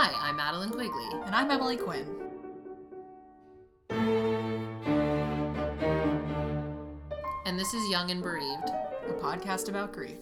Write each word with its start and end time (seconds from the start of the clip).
Hi, 0.00 0.12
I'm 0.28 0.36
Madeline 0.36 0.70
Quigley. 0.70 1.08
And 1.26 1.34
I'm 1.34 1.50
Emily 1.50 1.76
Quinn. 1.76 2.06
And 7.44 7.58
this 7.58 7.74
is 7.74 7.90
Young 7.90 8.12
and 8.12 8.22
Bereaved. 8.22 8.70
a 9.08 9.12
podcast 9.14 9.68
about 9.68 9.92
grief. 9.92 10.20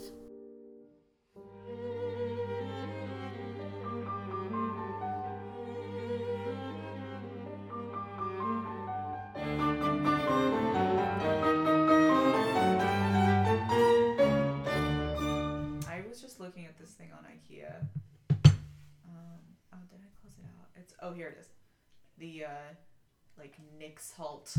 Nix 23.79 24.13
Halt 24.13 24.55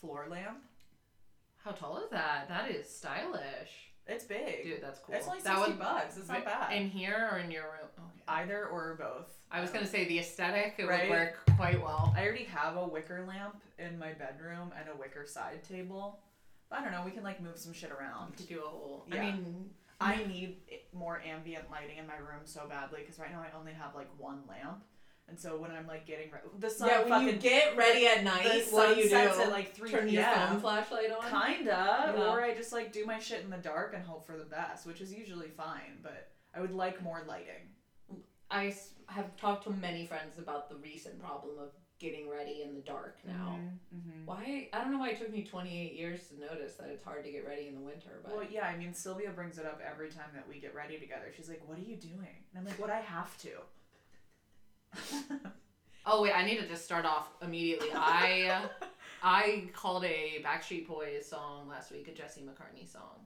floor 0.00 0.26
lamp. 0.30 0.58
How 1.64 1.70
tall 1.72 1.98
is 1.98 2.10
that? 2.10 2.48
That 2.48 2.70
is 2.70 2.88
stylish. 2.88 3.90
It's 4.06 4.24
big. 4.24 4.64
Dude, 4.64 4.82
that's 4.82 5.00
cool. 5.00 5.14
It's 5.14 5.26
only 5.26 5.40
That 5.40 5.54
sixty 5.56 5.70
would- 5.72 5.78
bucks. 5.80 6.16
It's 6.18 6.28
not 6.28 6.44
bad. 6.44 6.72
In 6.74 6.88
here 6.90 7.28
or 7.32 7.38
in 7.38 7.50
your 7.50 7.62
room? 7.64 7.88
Yeah. 8.16 8.22
Either 8.34 8.66
or 8.66 8.94
both. 8.96 9.30
I 9.50 9.60
was 9.60 9.70
Um, 9.70 9.76
gonna 9.76 9.86
say 9.86 10.04
the 10.06 10.18
aesthetic 10.18 10.74
it 10.78 10.86
Right? 10.86 11.08
would 11.08 11.16
work 11.18 11.38
quite 11.56 11.80
well. 11.82 12.12
I 12.14 12.22
already 12.26 12.44
have 12.44 12.76
a 12.76 12.86
wicker 12.86 13.24
lamp 13.24 13.62
in 13.78 13.98
my 13.98 14.12
bedroom 14.12 14.72
and 14.78 14.88
a 14.90 14.96
wicker 14.96 15.24
side 15.26 15.64
table. 15.64 16.20
I 16.70 16.82
don't 16.82 16.92
know. 16.92 17.02
We 17.04 17.12
can 17.12 17.22
like 17.22 17.40
move 17.40 17.56
some 17.56 17.72
shit 17.72 17.90
around. 17.92 18.36
to 18.36 18.42
do 18.42 18.62
a 18.62 18.68
whole. 18.68 19.06
Yeah. 19.08 19.16
I 19.16 19.20
mean, 19.32 19.74
I 20.00 20.16
need 20.24 20.60
more 20.92 21.20
ambient 21.20 21.70
lighting 21.70 21.96
in 21.98 22.06
my 22.06 22.16
room 22.16 22.44
so 22.44 22.66
badly 22.68 23.00
because 23.00 23.18
right 23.18 23.30
now 23.32 23.40
I 23.40 23.56
only 23.58 23.72
have 23.72 23.94
like 23.94 24.08
one 24.18 24.42
lamp, 24.46 24.84
and 25.28 25.38
so 25.40 25.56
when 25.56 25.70
I'm 25.70 25.86
like 25.86 26.06
getting 26.06 26.30
ready, 26.30 26.44
the 26.58 26.70
sun 26.70 26.88
yeah, 26.88 26.98
when 27.00 27.08
fucking 27.08 27.26
you 27.28 27.32
get 27.34 27.76
ready 27.76 28.06
at 28.06 28.22
night, 28.24 28.64
what 28.70 28.94
do 28.94 29.00
you 29.00 29.08
do? 29.08 29.16
at 29.16 29.50
like 29.50 29.74
three 29.74 29.90
Turn 29.90 30.08
your 30.08 30.22
p.m. 30.22 30.48
phone 30.48 30.60
flashlight 30.60 31.10
on. 31.10 31.22
Kinda, 31.22 32.14
Yeah. 32.16 32.30
or 32.30 32.42
I 32.42 32.54
just 32.54 32.72
like 32.72 32.92
do 32.92 33.06
my 33.06 33.18
shit 33.18 33.42
in 33.42 33.50
the 33.50 33.56
dark 33.56 33.94
and 33.94 34.04
hope 34.04 34.26
for 34.26 34.36
the 34.36 34.44
best, 34.44 34.86
which 34.86 35.00
is 35.00 35.12
usually 35.12 35.48
fine. 35.48 35.98
But 36.02 36.30
I 36.54 36.60
would 36.60 36.72
like 36.72 37.02
more 37.02 37.22
lighting. 37.26 37.70
I 38.50 38.74
have 39.06 39.36
talked 39.36 39.64
to 39.64 39.70
many 39.70 40.06
friends 40.06 40.38
about 40.38 40.68
the 40.68 40.76
recent 40.76 41.18
problem 41.18 41.58
of 41.58 41.70
getting 41.98 42.28
ready 42.28 42.62
in 42.62 42.74
the 42.74 42.80
dark 42.82 43.16
now. 43.26 43.58
Mm-hmm. 43.94 44.26
Why? 44.26 44.68
I 44.72 44.80
don't 44.82 44.92
know 44.92 44.98
why 44.98 45.10
it 45.10 45.18
took 45.18 45.32
me 45.32 45.42
28 45.42 45.94
years 45.94 46.26
to 46.28 46.38
notice 46.40 46.74
that 46.74 46.88
it's 46.88 47.02
hard 47.02 47.24
to 47.24 47.30
get 47.30 47.46
ready 47.46 47.68
in 47.68 47.74
the 47.74 47.80
winter, 47.80 48.20
but 48.22 48.34
Well, 48.36 48.44
yeah, 48.48 48.66
I 48.66 48.76
mean 48.76 48.92
Sylvia 48.92 49.30
brings 49.30 49.58
it 49.58 49.64
up 49.64 49.80
every 49.84 50.10
time 50.10 50.28
that 50.34 50.46
we 50.48 50.60
get 50.60 50.74
ready 50.74 50.98
together. 50.98 51.32
She's 51.34 51.48
like, 51.48 51.66
"What 51.66 51.78
are 51.78 51.82
you 51.82 51.96
doing?" 51.96 52.44
And 52.52 52.58
I'm 52.58 52.64
like, 52.66 52.78
"What 52.78 52.90
I 52.90 53.00
have 53.00 53.36
to." 53.38 53.50
oh 56.06 56.22
wait, 56.22 56.32
I 56.32 56.44
need 56.44 56.58
to 56.60 56.66
just 56.68 56.84
start 56.84 57.04
off 57.04 57.28
immediately. 57.42 57.88
I 57.94 58.68
I 59.22 59.70
called 59.72 60.04
a 60.04 60.42
Backstreet 60.44 60.86
Boys 60.86 61.26
song 61.26 61.68
last 61.68 61.90
week, 61.90 62.08
a 62.08 62.12
Jesse 62.12 62.42
McCartney 62.42 62.90
song. 62.90 63.24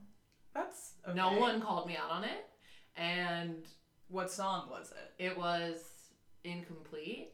That's 0.53 0.93
okay. 1.07 1.15
No 1.15 1.33
one 1.33 1.61
called 1.61 1.87
me 1.87 1.95
out 1.97 2.09
on 2.09 2.23
it, 2.23 2.47
and 2.95 3.65
What 4.07 4.31
song 4.31 4.69
was 4.69 4.91
it? 4.91 5.23
it 5.23 5.37
was 5.37 5.83
incomplete. 6.43 7.31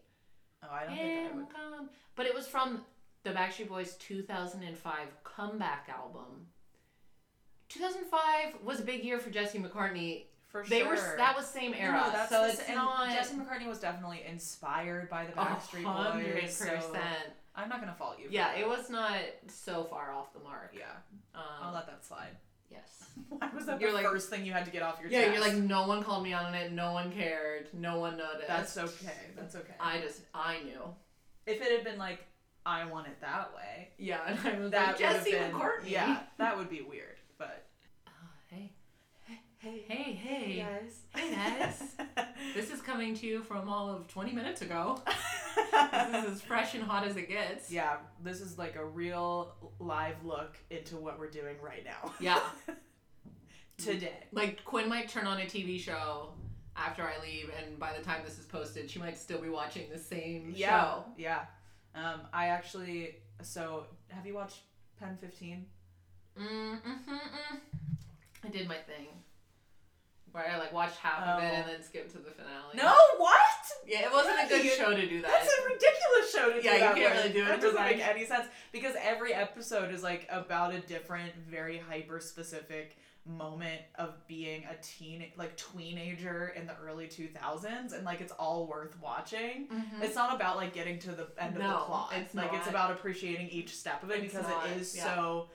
Oh, 0.63 0.67
I 0.71 0.85
don't 0.85 0.95
think 0.95 1.31
I 1.31 1.35
would. 1.35 1.89
But 2.15 2.25
it 2.25 2.33
was 2.33 2.47
from 2.47 2.81
the 3.23 3.31
Backstreet 3.31 3.69
Boys 3.69 3.95
2005 3.95 5.23
comeback 5.23 5.89
album. 5.89 6.47
2005 7.69 8.61
was 8.63 8.79
a 8.79 8.83
big 8.83 9.03
year 9.03 9.19
for 9.19 9.29
Jesse 9.29 9.59
McCartney. 9.59 10.25
For 10.55 10.63
They 10.69 10.79
sure. 10.79 10.89
were 10.91 11.15
that 11.17 11.35
was 11.35 11.45
same 11.47 11.71
No, 11.71 11.77
era, 11.77 11.91
no, 12.05 12.11
that's 12.13 12.29
so 12.29 12.43
the 12.43 12.49
it's 12.53 12.61
and 12.61 12.75
not 12.77 13.09
Jesse 13.09 13.35
McCartney 13.35 13.67
was 13.67 13.79
definitely 13.79 14.23
inspired 14.25 15.09
by 15.09 15.25
the 15.25 15.33
Backstreet 15.33 15.83
hundred 15.83 16.43
Boys. 16.43 16.55
So 16.55 16.65
percent. 16.73 16.95
I'm 17.57 17.67
not 17.67 17.81
gonna 17.81 17.93
fault 17.93 18.19
you. 18.19 18.27
for 18.27 18.33
Yeah, 18.33 18.53
that. 18.53 18.59
it 18.59 18.65
was 18.65 18.89
not 18.89 19.17
so 19.49 19.83
far 19.83 20.13
off 20.13 20.31
the 20.31 20.39
mark. 20.39 20.73
Yeah, 20.73 20.85
Um, 21.33 21.41
I'll 21.61 21.73
let 21.73 21.87
that 21.87 22.05
slide. 22.05 22.37
yes. 22.71 23.03
Why 23.29 23.49
was 23.53 23.65
that 23.65 23.81
You're 23.81 23.89
the 23.91 23.97
like- 23.97 24.05
first 24.05 24.29
thing 24.29 24.45
you 24.45 24.53
had 24.53 24.63
to 24.63 24.71
get 24.71 24.81
off 24.81 24.97
your 25.01 25.09
Yeah, 25.09 25.23
chest? 25.25 25.33
you're 25.33 25.41
like 25.45 25.55
no 25.61 25.87
one 25.87 26.01
called 26.01 26.23
me 26.23 26.31
on 26.31 26.53
it. 26.55 26.71
No 26.71 26.93
one 26.93 27.11
cared. 27.11 27.67
No 27.73 27.99
one 27.99 28.15
noticed. 28.15 28.47
That's 28.47 28.77
okay. 28.77 29.31
That's 29.35 29.57
okay. 29.57 29.73
I 29.77 29.99
just 29.99 30.21
I 30.33 30.59
knew. 30.63 30.79
if 31.45 31.61
it 31.61 31.69
had 31.69 31.83
been 31.83 31.97
like, 31.97 32.23
I 32.65 32.85
want 32.85 33.07
it 33.07 33.19
that 33.19 33.53
way, 33.53 33.89
Yeah, 33.97 34.21
and 34.25 34.39
I 34.39 34.57
was 34.57 34.71
that 34.71 34.87
like 34.87 34.97
would 34.99 35.05
have 35.05 35.17
Jesse 35.25 35.31
been, 35.31 35.51
McCartney. 35.51 35.89
Yeah, 35.89 36.19
that 36.37 36.57
would 36.57 36.69
be 36.69 36.81
weird. 36.81 37.17
But 37.37 37.49
hey, 37.49 37.74
hey, 39.65 39.83
hey, 39.87 40.13
hey. 40.13 40.57
guys. 40.57 40.99
Hey, 41.15 41.31
guys. 41.35 41.95
This 42.53 42.69
is 42.71 42.79
coming 42.81 43.15
to 43.15 43.25
you 43.25 43.41
from 43.41 43.67
all 43.67 43.89
of 43.89 44.07
20 44.07 44.31
minutes 44.31 44.61
ago. 44.61 45.01
this 45.55 46.23
is 46.25 46.33
as 46.33 46.41
fresh 46.41 46.75
and 46.75 46.83
hot 46.83 47.05
as 47.05 47.17
it 47.17 47.27
gets. 47.27 47.71
yeah, 47.71 47.97
this 48.23 48.39
is 48.39 48.57
like 48.57 48.75
a 48.75 48.85
real 48.85 49.55
live 49.79 50.23
look 50.23 50.55
into 50.69 50.95
what 50.95 51.17
we're 51.19 51.29
doing 51.31 51.55
right 51.61 51.83
now. 51.83 52.13
Yeah. 52.19 52.39
Today. 53.77 54.13
Like, 54.31 54.63
Quinn 54.63 54.87
might 54.87 55.09
turn 55.09 55.25
on 55.25 55.39
a 55.41 55.45
TV 55.45 55.79
show 55.79 56.29
after 56.77 57.01
I 57.03 57.19
leave, 57.21 57.49
and 57.59 57.79
by 57.79 57.91
the 57.97 58.03
time 58.03 58.21
this 58.23 58.37
is 58.37 58.45
posted, 58.45 58.89
she 58.89 58.99
might 58.99 59.17
still 59.17 59.41
be 59.41 59.49
watching 59.49 59.89
the 59.91 59.99
same 59.99 60.53
Yeah. 60.55 60.69
show. 60.69 61.05
Yeah. 61.17 61.41
Um, 61.95 62.21
I 62.31 62.47
actually. 62.47 63.15
So, 63.41 63.87
have 64.09 64.25
you 64.25 64.35
watched 64.35 64.59
Pen 64.99 65.17
15? 65.19 65.65
Mm, 66.39 66.43
mm, 66.45 66.79
mm, 66.81 67.07
mm. 67.09 67.59
I 68.43 68.49
did 68.49 68.67
my 68.67 68.77
thing. 68.77 69.07
Where 70.35 70.51
I 70.51 70.57
like 70.57 70.73
watched 70.73 70.97
half 70.97 71.23
of 71.23 71.41
it 71.41 71.47
Oh. 71.47 71.55
and 71.55 71.69
then 71.69 71.81
skipped 71.81 72.11
to 72.11 72.17
the 72.17 72.29
finale. 72.29 72.73
No, 72.75 72.93
what? 73.17 73.39
Yeah, 73.87 74.01
it 74.01 74.11
wasn't 74.11 74.35
a 74.43 74.47
good 74.49 74.59
Right. 74.65 74.77
show 74.77 74.91
to 74.93 75.07
do 75.07 75.21
that. 75.21 75.31
That's 75.31 75.47
a 75.47 75.63
ridiculous 75.63 76.31
show 76.33 76.51
to 76.51 76.61
do 76.61 76.67
Yeah, 76.67 76.89
you 76.89 76.95
can't 77.03 77.15
really 77.15 77.31
do 77.33 77.43
it 77.43 77.47
That 77.47 77.61
doesn't 77.61 77.81
make 77.81 78.05
any 78.05 78.25
sense 78.25 78.47
because 78.73 78.95
every 79.01 79.33
episode 79.33 79.93
is 79.93 80.03
like 80.03 80.27
about 80.29 80.73
a 80.73 80.79
different, 80.81 81.33
very 81.35 81.77
hyper 81.77 82.19
specific 82.19 82.97
moment 83.25 83.81
of 83.97 84.13
being 84.27 84.65
a 84.65 84.75
teen, 84.83 85.25
like 85.37 85.55
teenager 85.55 86.49
in 86.49 86.67
the 86.67 86.75
early 86.83 87.07
2000s, 87.07 87.93
and 87.93 88.03
like 88.03 88.19
it's 88.19 88.33
all 88.33 88.67
worth 88.67 88.99
watching. 88.99 89.67
Mhm. 89.69 90.03
It's 90.03 90.15
not 90.15 90.35
about 90.35 90.57
like 90.57 90.73
getting 90.73 90.99
to 90.99 91.11
the 91.11 91.27
end 91.39 91.55
of 91.55 91.61
the 91.63 91.67
No, 91.69 91.77
plot. 91.85 92.11
it's 92.17 92.35
like 92.35 92.51
it's 92.53 92.67
about 92.67 92.91
appreciating 92.91 93.47
each 93.49 93.73
step 93.73 94.03
of 94.03 94.11
it 94.11 94.21
It's 94.21 94.33
because 94.33 94.47
not, 94.49 94.67
it 94.67 94.77
is 94.77 94.95
yeah. 94.97 95.15
so 95.15 95.49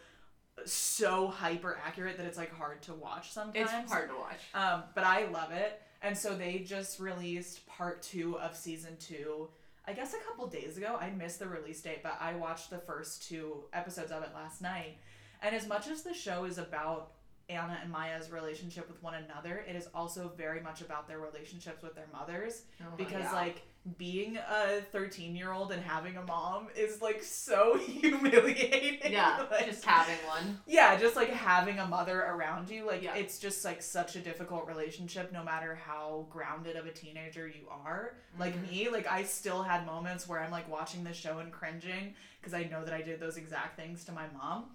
so 0.65 1.29
hyper 1.29 1.79
accurate 1.85 2.17
that 2.17 2.27
it's 2.27 2.39
like 2.39 2.55
hard 2.55 2.83
to 2.83 2.95
watch 2.95 3.33
sometimes. 3.33 3.71
It's 3.73 3.93
hard 3.93 4.09
to 4.09 4.15
watch. 4.17 4.41
Um, 4.55 4.83
but 4.95 5.05
I 5.05 5.27
love 5.29 5.53
it. 5.53 5.83
And 6.03 6.17
so 6.17 6.35
they 6.35 6.59
just 6.61 6.99
released 6.99 7.67
part 7.67 8.03
two 8.03 8.39
of 8.39 8.57
season 8.57 8.97
two, 8.99 9.49
I 9.87 9.93
guess 9.93 10.15
a 10.15 10.19
couple 10.27 10.47
days 10.47 10.77
ago. 10.77 10.97
I 11.01 11.11
missed 11.11 11.39
the 11.39 11.47
release 11.49 11.81
date, 11.83 12.03
but 12.03 12.17
I 12.21 12.35
watched 12.35 12.71
the 12.71 12.79
first 12.79 13.29
two 13.29 13.65
episodes 13.73 14.11
of 14.11 14.23
it 14.23 14.31
last 14.35 14.63
night. 14.63 14.97
And 15.43 15.55
as 15.55 15.67
much 15.67 15.89
as 15.89 16.03
the 16.03 16.15
show 16.15 16.45
is 16.45 16.59
about 16.59 17.13
Anna 17.49 17.79
and 17.83 17.91
Maya's 17.91 18.31
relationship 18.31 18.89
with 18.89 19.03
one 19.03 19.15
another, 19.15 19.65
it 19.69 19.75
is 19.77 19.89
also 19.95 20.31
very 20.37 20.61
much 20.61 20.81
about 20.81 21.09
their 21.09 21.19
relationships 21.19 21.83
with 21.83 21.95
their 21.95 22.07
mothers. 22.13 22.63
Oh 22.81 22.97
Because, 22.97 23.25
God. 23.25 23.35
like, 23.35 23.63
being 23.97 24.37
a 24.37 24.83
13 24.93 25.35
year 25.35 25.53
old 25.53 25.73
and 25.73 25.83
having 25.83 26.17
a 26.19 26.23
mom 26.23 26.69
is, 26.77 27.01
like, 27.01 27.23
so 27.23 27.79
humiliating. 27.87 29.13
yeah, 29.13 29.47
Like, 29.51 29.67
just 29.67 29.85
having 29.85 30.19
one. 30.27 30.61
yeah, 30.67 30.97
just 30.99 31.17
like 31.17 31.31
having 31.31 31.79
a 31.79 31.87
mother 31.87 32.21
around 32.21 32.69
you, 32.69 32.87
like 32.87 33.03
Yeah. 33.03 33.15
it's 33.15 33.39
just 33.39 33.65
like 33.65 33.81
such 33.83 34.17
a 34.17 34.21
difficult 34.21 34.67
relationship 34.67 35.33
no 35.33 35.43
matter 35.43 35.75
how 35.75 36.27
grounded 36.29 36.77
of 36.77 36.85
a 36.87 36.91
teenager 36.93 37.49
you 37.49 37.69
are. 37.71 38.15
Like 38.39 38.55
Mhm. 38.55 38.71
me, 38.71 38.89
like 38.91 39.07
I 39.11 39.23
still 39.25 39.63
had 39.63 39.87
moments 39.87 40.29
where 40.29 40.41
I'm 40.41 40.51
like 40.51 40.69
watching 40.69 41.03
the 41.03 41.15
show 41.15 41.39
and 41.39 41.51
cringing 41.51 42.15
because 42.39 42.53
I 42.53 42.65
know 42.65 42.85
that 42.85 42.93
I 42.93 43.01
did 43.01 43.19
those 43.19 43.39
exact 43.39 43.77
things 43.77 44.05
to 44.05 44.13
my 44.13 44.27
mom. 44.35 44.67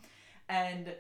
And 0.50 0.96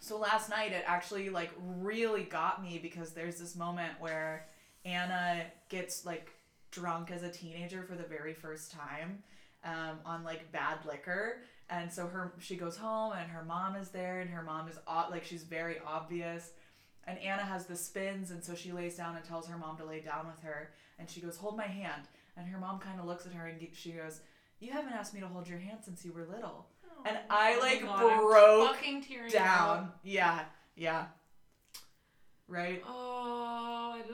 so 0.00 0.18
last 0.18 0.50
night 0.50 0.72
it 0.72 0.84
actually 0.86 1.30
like 1.30 1.52
really 1.78 2.24
got 2.24 2.62
me 2.62 2.78
because 2.78 3.12
there's 3.12 3.38
this 3.38 3.56
moment 3.56 3.94
where 3.98 4.46
Anna 4.84 5.44
gets 5.70 6.04
like 6.04 6.30
drunk 6.74 7.10
as 7.10 7.22
a 7.22 7.30
teenager 7.30 7.82
for 7.82 7.94
the 7.94 8.02
very 8.02 8.34
first 8.34 8.72
time 8.72 9.22
um, 9.64 9.98
on 10.04 10.24
like 10.24 10.50
bad 10.52 10.78
liquor. 10.86 11.38
And 11.70 11.90
so 11.90 12.06
her 12.06 12.32
she 12.38 12.56
goes 12.56 12.76
home 12.76 13.14
and 13.18 13.30
her 13.30 13.42
mom 13.44 13.76
is 13.76 13.88
there 13.90 14.20
and 14.20 14.28
her 14.30 14.42
mom 14.42 14.68
is 14.68 14.78
like 15.10 15.24
she's 15.24 15.44
very 15.44 15.76
obvious. 15.86 16.50
And 17.06 17.18
Anna 17.18 17.42
has 17.42 17.66
the 17.66 17.76
spins 17.76 18.30
and 18.30 18.42
so 18.42 18.54
she 18.54 18.72
lays 18.72 18.96
down 18.96 19.16
and 19.16 19.24
tells 19.24 19.46
her 19.48 19.56
mom 19.56 19.76
to 19.78 19.84
lay 19.84 20.00
down 20.00 20.26
with 20.26 20.40
her. 20.42 20.70
And 20.98 21.08
she 21.08 21.20
goes 21.20 21.36
hold 21.36 21.56
my 21.56 21.66
hand. 21.66 22.02
And 22.36 22.46
her 22.48 22.58
mom 22.58 22.80
kind 22.80 22.98
of 22.98 23.06
looks 23.06 23.26
at 23.26 23.32
her 23.32 23.46
and 23.46 23.60
she 23.72 23.92
goes 23.92 24.20
you 24.60 24.72
haven't 24.72 24.92
asked 24.92 25.14
me 25.14 25.20
to 25.20 25.26
hold 25.26 25.48
your 25.48 25.58
hand 25.58 25.78
since 25.82 26.04
you 26.04 26.12
were 26.12 26.26
little. 26.26 26.66
And 27.06 27.18
I 27.30 27.56
Oh 27.56 27.60
like 27.60 27.80
broke 28.00 28.76
down 29.32 29.78
up. 29.84 30.00
yeah 30.02 30.40
yeah. 30.76 31.06
Right? 32.46 32.82
Oh, 32.86 33.63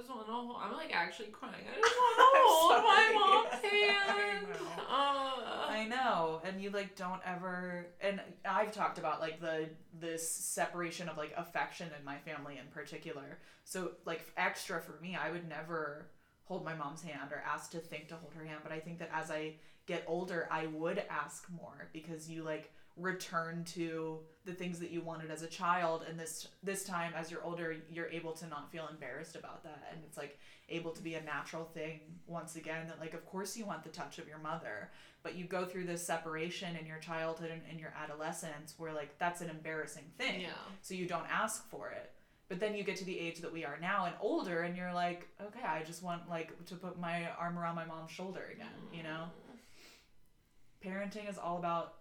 just 0.01 0.11
want 0.11 0.27
to. 0.27 0.33
hold 0.33 0.57
I'm 0.63 0.73
like 0.77 0.95
actually 0.95 1.29
crying. 1.29 1.55
I 1.55 1.81
just 1.81 1.97
want 1.99 2.35
to 2.35 2.43
hold 2.47 2.85
my 2.85 3.13
mom's 3.15 3.65
I 3.65 3.77
hand. 3.77 4.47
know. 4.49 4.85
Uh, 4.91 5.67
I 5.71 5.87
know, 5.89 6.41
and 6.45 6.61
you 6.61 6.71
like 6.71 6.97
don't 6.97 7.21
ever. 7.25 7.87
And 8.01 8.21
I've 8.49 8.73
talked 8.73 8.99
about 8.99 9.21
like 9.21 9.41
the 9.41 9.69
this 9.99 10.29
separation 10.31 11.09
of 11.09 11.17
like 11.17 11.33
affection 11.37 11.89
in 11.99 12.05
my 12.05 12.19
family 12.19 12.59
in 12.59 12.67
particular. 12.73 13.39
So 13.65 13.93
like 14.05 14.27
extra 14.37 14.81
for 14.81 14.99
me, 15.01 15.17
I 15.17 15.31
would 15.31 15.49
never 15.49 16.11
hold 16.45 16.65
my 16.65 16.75
mom's 16.75 17.03
hand 17.03 17.31
or 17.33 17.43
ask 17.47 17.71
to 17.73 17.79
think 17.79 18.09
to 18.09 18.17
hold 18.17 18.35
her 18.35 18.45
hand. 18.45 18.61
But 18.63 18.73
I 18.73 18.81
think 18.81 18.99
that 18.99 19.11
as 19.15 19.31
I 19.31 19.55
get 19.87 20.05
older, 20.07 20.49
I 20.51 20.67
would 20.67 21.03
ask 21.11 21.47
more 21.51 21.89
because 21.93 22.29
you 22.29 22.43
like 22.43 22.73
return 23.01 23.65
to 23.65 24.19
the 24.45 24.53
things 24.53 24.79
that 24.79 24.91
you 24.91 25.01
wanted 25.01 25.31
as 25.31 25.43
a 25.43 25.47
child 25.47 26.05
and 26.09 26.19
this 26.19 26.49
this 26.63 26.85
time 26.85 27.13
as 27.15 27.31
you're 27.31 27.45
older 27.45 27.77
you're 27.91 28.09
able 28.09 28.33
to 28.33 28.47
not 28.47 28.71
feel 28.73 28.89
embarrassed 28.89 29.37
about 29.37 29.63
that 29.63 29.91
and 29.93 30.03
it's 30.05 30.17
like 30.17 30.39
able 30.69 30.91
to 30.93 31.03
be 31.03 31.15
a 31.15 31.23
natural 31.23 31.65
thing 31.65 32.01
once 32.27 32.57
again 32.57 32.87
that 32.87 32.99
like 32.99 33.13
of 33.13 33.25
course 33.27 33.57
you 33.57 33.67
want 33.67 33.83
the 33.83 33.91
touch 33.91 34.19
of 34.19 34.27
your 34.27 34.39
mother 34.39 34.91
but 35.23 35.35
you 35.35 35.45
go 35.45 35.65
through 35.65 35.85
this 35.85 36.05
separation 36.05 36.77
in 36.77 36.87
your 36.87 36.99
childhood 36.99 37.51
and 37.51 37.61
in 37.71 37.79
your 37.79 37.93
adolescence 38.01 38.75
where 38.79 38.93
like 38.93 39.19
that's 39.19 39.41
an 39.41 39.51
embarrassing 39.51 40.05
thing. 40.17 40.43
Yeah. 40.43 40.49
so 40.83 40.95
you 40.95 41.07
don't 41.07 41.27
ask 41.31 41.69
for 41.69 41.91
it. 41.91 42.11
But 42.49 42.59
then 42.59 42.75
you 42.75 42.83
get 42.83 42.97
to 42.97 43.05
the 43.05 43.17
age 43.17 43.39
that 43.41 43.53
we 43.53 43.65
are 43.65 43.79
now 43.81 44.07
and 44.07 44.15
older 44.21 44.63
and 44.63 44.77
you're 44.77 44.93
like 44.93 45.29
okay 45.41 45.65
i 45.65 45.85
just 45.85 46.03
want 46.03 46.29
like 46.29 46.65
to 46.67 46.75
put 46.75 46.99
my 46.99 47.29
arm 47.39 47.59
around 47.59 47.77
my 47.77 47.85
mom's 47.85 48.11
shoulder 48.11 48.43
again 48.53 48.67
you 48.93 49.05
know? 49.05 49.27
Mm. 49.47 50.89
Parenting 50.89 51.29
is 51.29 51.39
all 51.39 51.59
about 51.59 51.95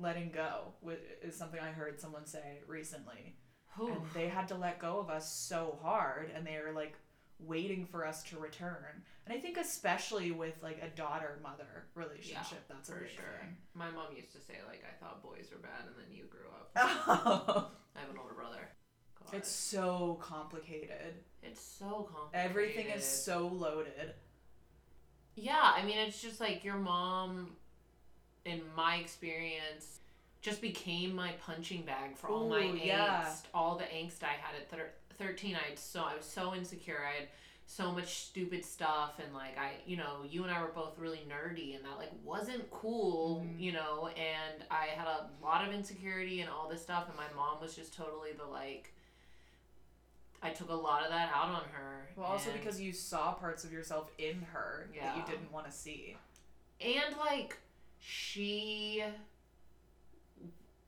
letting 0.00 0.30
go 0.30 0.72
is 1.22 1.36
something 1.36 1.60
i 1.60 1.70
heard 1.70 2.00
someone 2.00 2.26
say 2.26 2.58
recently 2.66 3.36
Ooh. 3.80 3.88
and 3.88 3.96
they 4.14 4.28
had 4.28 4.48
to 4.48 4.54
let 4.54 4.78
go 4.78 4.98
of 4.98 5.10
us 5.10 5.32
so 5.32 5.78
hard 5.82 6.30
and 6.34 6.46
they 6.46 6.56
are 6.56 6.72
like 6.72 6.94
waiting 7.38 7.86
for 7.86 8.06
us 8.06 8.22
to 8.24 8.38
return 8.38 8.76
and 9.26 9.34
i 9.34 9.40
think 9.40 9.56
especially 9.56 10.30
with 10.30 10.54
like 10.62 10.82
a 10.82 10.94
daughter 10.96 11.38
mother 11.42 11.86
relationship 11.94 12.66
that's 12.68 12.88
a 12.88 12.92
for 12.92 12.98
big 13.00 13.10
sure. 13.10 13.24
thing 13.40 13.56
My 13.74 13.90
mom 13.90 14.14
used 14.14 14.32
to 14.32 14.40
say 14.40 14.54
like 14.68 14.82
I 14.84 14.92
thought 15.02 15.22
boys 15.22 15.46
were 15.50 15.58
bad, 15.58 15.86
and 15.86 15.96
then 15.96 16.14
you 16.14 16.24
grew 16.24 16.48
up. 16.50 16.70
oh, 16.76 17.70
I 17.96 18.00
have 18.00 18.10
an 18.10 18.16
older 18.20 18.34
brother. 18.34 18.68
God. 19.24 19.34
it's 19.38 19.48
so 19.50 20.18
complicated 20.20 21.14
it's 21.42 21.62
so 21.62 22.08
complicated. 22.12 22.50
everything 22.50 22.86
is 22.88 23.04
so 23.06 23.46
loaded 23.48 24.12
Yeah, 25.34 25.72
I 25.74 25.82
mean, 25.84 25.96
it's 25.98 26.20
just 26.20 26.40
like 26.40 26.64
your 26.64 26.76
mom, 26.76 27.52
in 28.44 28.62
my 28.76 28.96
experience, 28.96 29.98
just 30.42 30.60
became 30.62 31.14
my 31.14 31.32
punching 31.44 31.82
bag 31.82 32.16
for 32.16 32.28
all 32.28 32.48
my 32.48 32.60
angst. 32.62 32.84
yeah. 32.84 33.34
All 33.54 33.76
the 33.76 33.84
angst 33.84 34.22
I 34.22 34.32
had 34.40 34.54
at 34.58 34.70
thir- 34.70 34.92
13, 35.18 35.54
I 35.54 35.68
had 35.70 35.78
so 35.78 36.02
I 36.02 36.16
was 36.16 36.24
so 36.24 36.54
insecure. 36.54 36.98
I 37.06 37.20
had 37.20 37.28
so 37.66 37.92
much 37.92 38.16
stupid 38.16 38.64
stuff 38.64 39.20
and 39.24 39.32
like 39.34 39.56
I, 39.56 39.74
you 39.86 39.96
know, 39.96 40.24
you 40.28 40.42
and 40.42 40.50
I 40.52 40.60
were 40.60 40.68
both 40.74 40.98
really 40.98 41.20
nerdy 41.28 41.76
and 41.76 41.84
that 41.84 41.98
like 41.98 42.10
wasn't 42.24 42.68
cool, 42.70 43.42
Mhm. 43.46 43.60
you 43.60 43.70
know, 43.72 44.08
and 44.08 44.64
I 44.70 44.86
had 44.86 45.06
a 45.06 45.28
lot 45.42 45.64
of 45.68 45.72
insecurity 45.72 46.40
and 46.40 46.50
all 46.50 46.68
this 46.68 46.82
stuff 46.82 47.06
and 47.08 47.16
my 47.16 47.30
mom 47.36 47.60
was 47.60 47.76
just 47.76 47.94
totally 47.94 48.32
the 48.32 48.44
like 48.44 48.92
I 50.42 50.50
took 50.50 50.70
a 50.70 50.74
lot 50.74 51.02
of 51.04 51.10
that 51.10 51.30
out 51.34 51.50
on 51.50 51.62
her. 51.72 52.08
well 52.16 52.26
also 52.26 52.50
because 52.52 52.80
you 52.80 52.92
saw 52.92 53.32
parts 53.34 53.62
of 53.62 53.72
yourself 53.72 54.10
in 54.18 54.40
her 54.52 54.88
that 55.00 55.16
you 55.16 55.22
didn't 55.30 55.52
want 55.52 55.66
to 55.66 55.72
see 55.72 56.16
and 56.80 57.16
like 57.18 57.58
she 58.00 59.04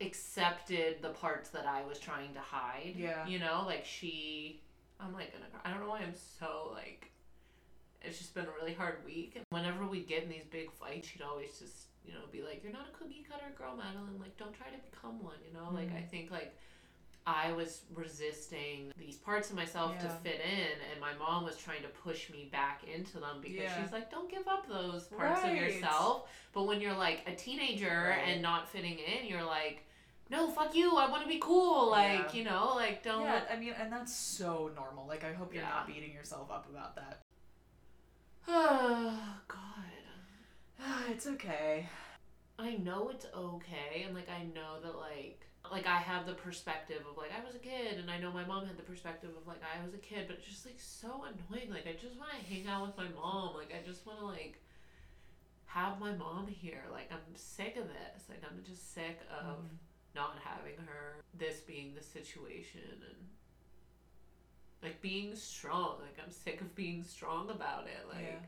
accepted 0.01 0.97
the 1.01 1.11
parts 1.11 1.51
that 1.51 1.67
I 1.67 1.85
was 1.85 1.99
trying 1.99 2.35
to 2.35 2.41
hide. 2.41 2.95
Yeah. 2.97 3.27
You 3.27 3.39
know, 3.39 3.63
like 3.67 3.85
she 3.85 4.61
I'm 5.01 5.13
like 5.13 5.33
gonna. 5.33 5.47
I 5.65 5.71
don't 5.71 5.81
know 5.81 5.89
why 5.91 6.01
I'm 6.01 6.15
so 6.15 6.73
like 6.75 7.11
it's 8.03 8.19
just 8.19 8.35
been 8.35 8.47
a 8.47 8.51
really 8.61 8.75
hard 8.75 8.97
week. 9.05 9.35
And 9.37 9.45
whenever 9.51 9.87
we 9.87 10.01
get 10.01 10.25
in 10.25 10.29
these 10.29 10.45
big 10.51 10.73
fights, 10.73 11.07
she'd 11.07 11.23
always 11.23 11.57
just, 11.59 11.87
you 12.05 12.13
know, 12.13 12.21
be 12.33 12.43
like, 12.43 12.63
You're 12.65 12.73
not 12.73 12.89
a 12.93 12.97
cookie 12.99 13.25
cutter 13.31 13.53
girl, 13.57 13.77
Madeline, 13.77 14.19
like 14.19 14.37
don't 14.37 14.55
try 14.55 14.67
to 14.69 14.79
become 14.91 15.23
one, 15.23 15.37
you 15.47 15.55
know? 15.55 15.71
Like 15.73 15.91
Mhm. 15.91 15.99
I 15.99 16.03
think 16.03 16.31
like 16.31 16.57
I 17.27 17.53
was 17.53 17.83
resisting 17.95 18.93
these 18.99 19.17
parts 19.17 19.51
of 19.51 19.57
myself 19.57 19.99
to 20.01 20.09
fit 20.09 20.41
in, 20.45 20.81
and 20.91 21.01
my 21.01 21.15
mom 21.15 21.45
was 21.45 21.57
trying 21.57 21.83
to 21.83 21.89
push 21.89 22.29
me 22.31 22.49
back 22.51 22.83
into 22.93 23.19
them 23.21 23.41
because 23.41 23.57
Yeah. 23.63 23.83
she's 23.83 23.93
like, 23.93 24.11
"Don't 24.11 24.29
give 24.31 24.49
up 24.49 24.67
those 24.69 25.05
parts 25.09 25.43
Right. 25.43 25.53
of 25.53 25.57
yourself." 25.57 26.29
But 26.53 26.65
when 26.65 26.81
you're 26.81 26.95
like 26.97 27.23
a 27.29 27.35
teenager 27.35 28.09
Right. 28.11 28.27
and 28.29 28.43
not 28.43 28.69
fitting 28.69 28.99
in, 28.99 29.27
you're 29.27 29.45
like, 29.45 29.87
"No, 30.31 30.51
fuck 30.51 30.75
you! 30.75 30.97
I 30.97 31.09
want 31.09 31.23
to 31.23 31.29
be 31.29 31.39
cool." 31.39 31.91
Like 31.91 32.33
Yeah. 32.33 32.33
you 32.33 32.45
know, 32.45 32.73
like 32.75 33.03
don't. 33.03 33.23
yeah 33.23 33.45
i 33.51 33.57
mean 33.57 33.73
and 33.75 33.93
that's 33.93 34.15
so 34.15 34.71
normal 34.75 35.07
like 35.07 35.23
i 35.25 35.33
hope 35.33 35.53
you're 35.55 35.63
Yeah. 35.63 35.69
not 35.71 35.87
beating 35.87 36.13
yourself 36.13 36.51
up 36.51 36.69
about 36.69 36.95
that 36.97 37.21
Oh 38.49 39.19
God. 39.49 39.59
it's 41.11 41.27
okay 41.27 41.89
I 42.59 42.77
know 42.77 43.09
it's 43.09 43.27
okay, 43.35 44.03
and 44.07 44.15
like 44.15 44.29
I 44.29 44.45
know 44.55 44.81
that 44.83 44.97
like 44.97 45.47
like 45.71 45.87
I 45.87 45.99
have 45.99 46.27
the 46.27 46.35
perspective 46.35 47.03
of 47.09 47.17
like 47.17 47.31
I 47.33 47.45
was 47.45 47.55
a 47.55 47.59
kid, 47.59 47.99
and 47.99 48.11
I 48.11 48.19
know 48.19 48.33
my 48.33 48.45
mom 48.45 48.67
had 48.67 48.77
the 48.77 48.83
perspective 48.83 49.31
of 49.41 49.47
like 49.47 49.63
I 49.63 49.85
was 49.85 49.95
a 49.95 49.99
kid, 49.99 50.25
but 50.27 50.37
it's 50.39 50.47
just 50.47 50.67
like 50.67 50.79
so 50.79 51.25
annoying. 51.25 51.71
Like 51.71 51.87
I 51.87 51.93
just 51.93 52.19
want 52.19 52.31
to 52.33 52.53
hang 52.53 52.67
out 52.67 52.87
with 52.87 52.97
my 52.97 53.09
mom. 53.15 53.55
Like 53.55 53.73
I 53.73 53.87
just 53.87 54.07
want 54.07 54.19
to 54.19 54.27
like 54.27 54.59
have 55.67 56.01
my 56.01 56.13
mom 56.13 56.47
here. 56.49 56.83
Like 56.91 57.11
I'm 57.13 57.21
sick 57.37 57.77
of 57.77 57.87
this. 57.89 58.29
Like 58.29 58.43
I'm 58.49 58.63
just 58.65 58.93
sick 58.95 59.21
of 59.31 59.59
Mhm. 59.59 59.77
not 60.15 60.39
having 60.45 60.77
her. 60.87 61.17
This 61.39 61.61
being 61.61 61.95
the 61.95 62.03
situation 62.03 62.83
and. 63.09 63.29
Like 64.83 65.01
being 65.01 65.37
strong, 65.37 66.01
like 66.01 66.19
I'm 66.21 66.33
sick 66.33 66.61
of 66.61 66.75
being 66.75 67.05
strong 67.05 67.51
about 67.51 67.87
it. 67.87 68.05
Like, 68.13 68.23
Yeah. 68.25 68.41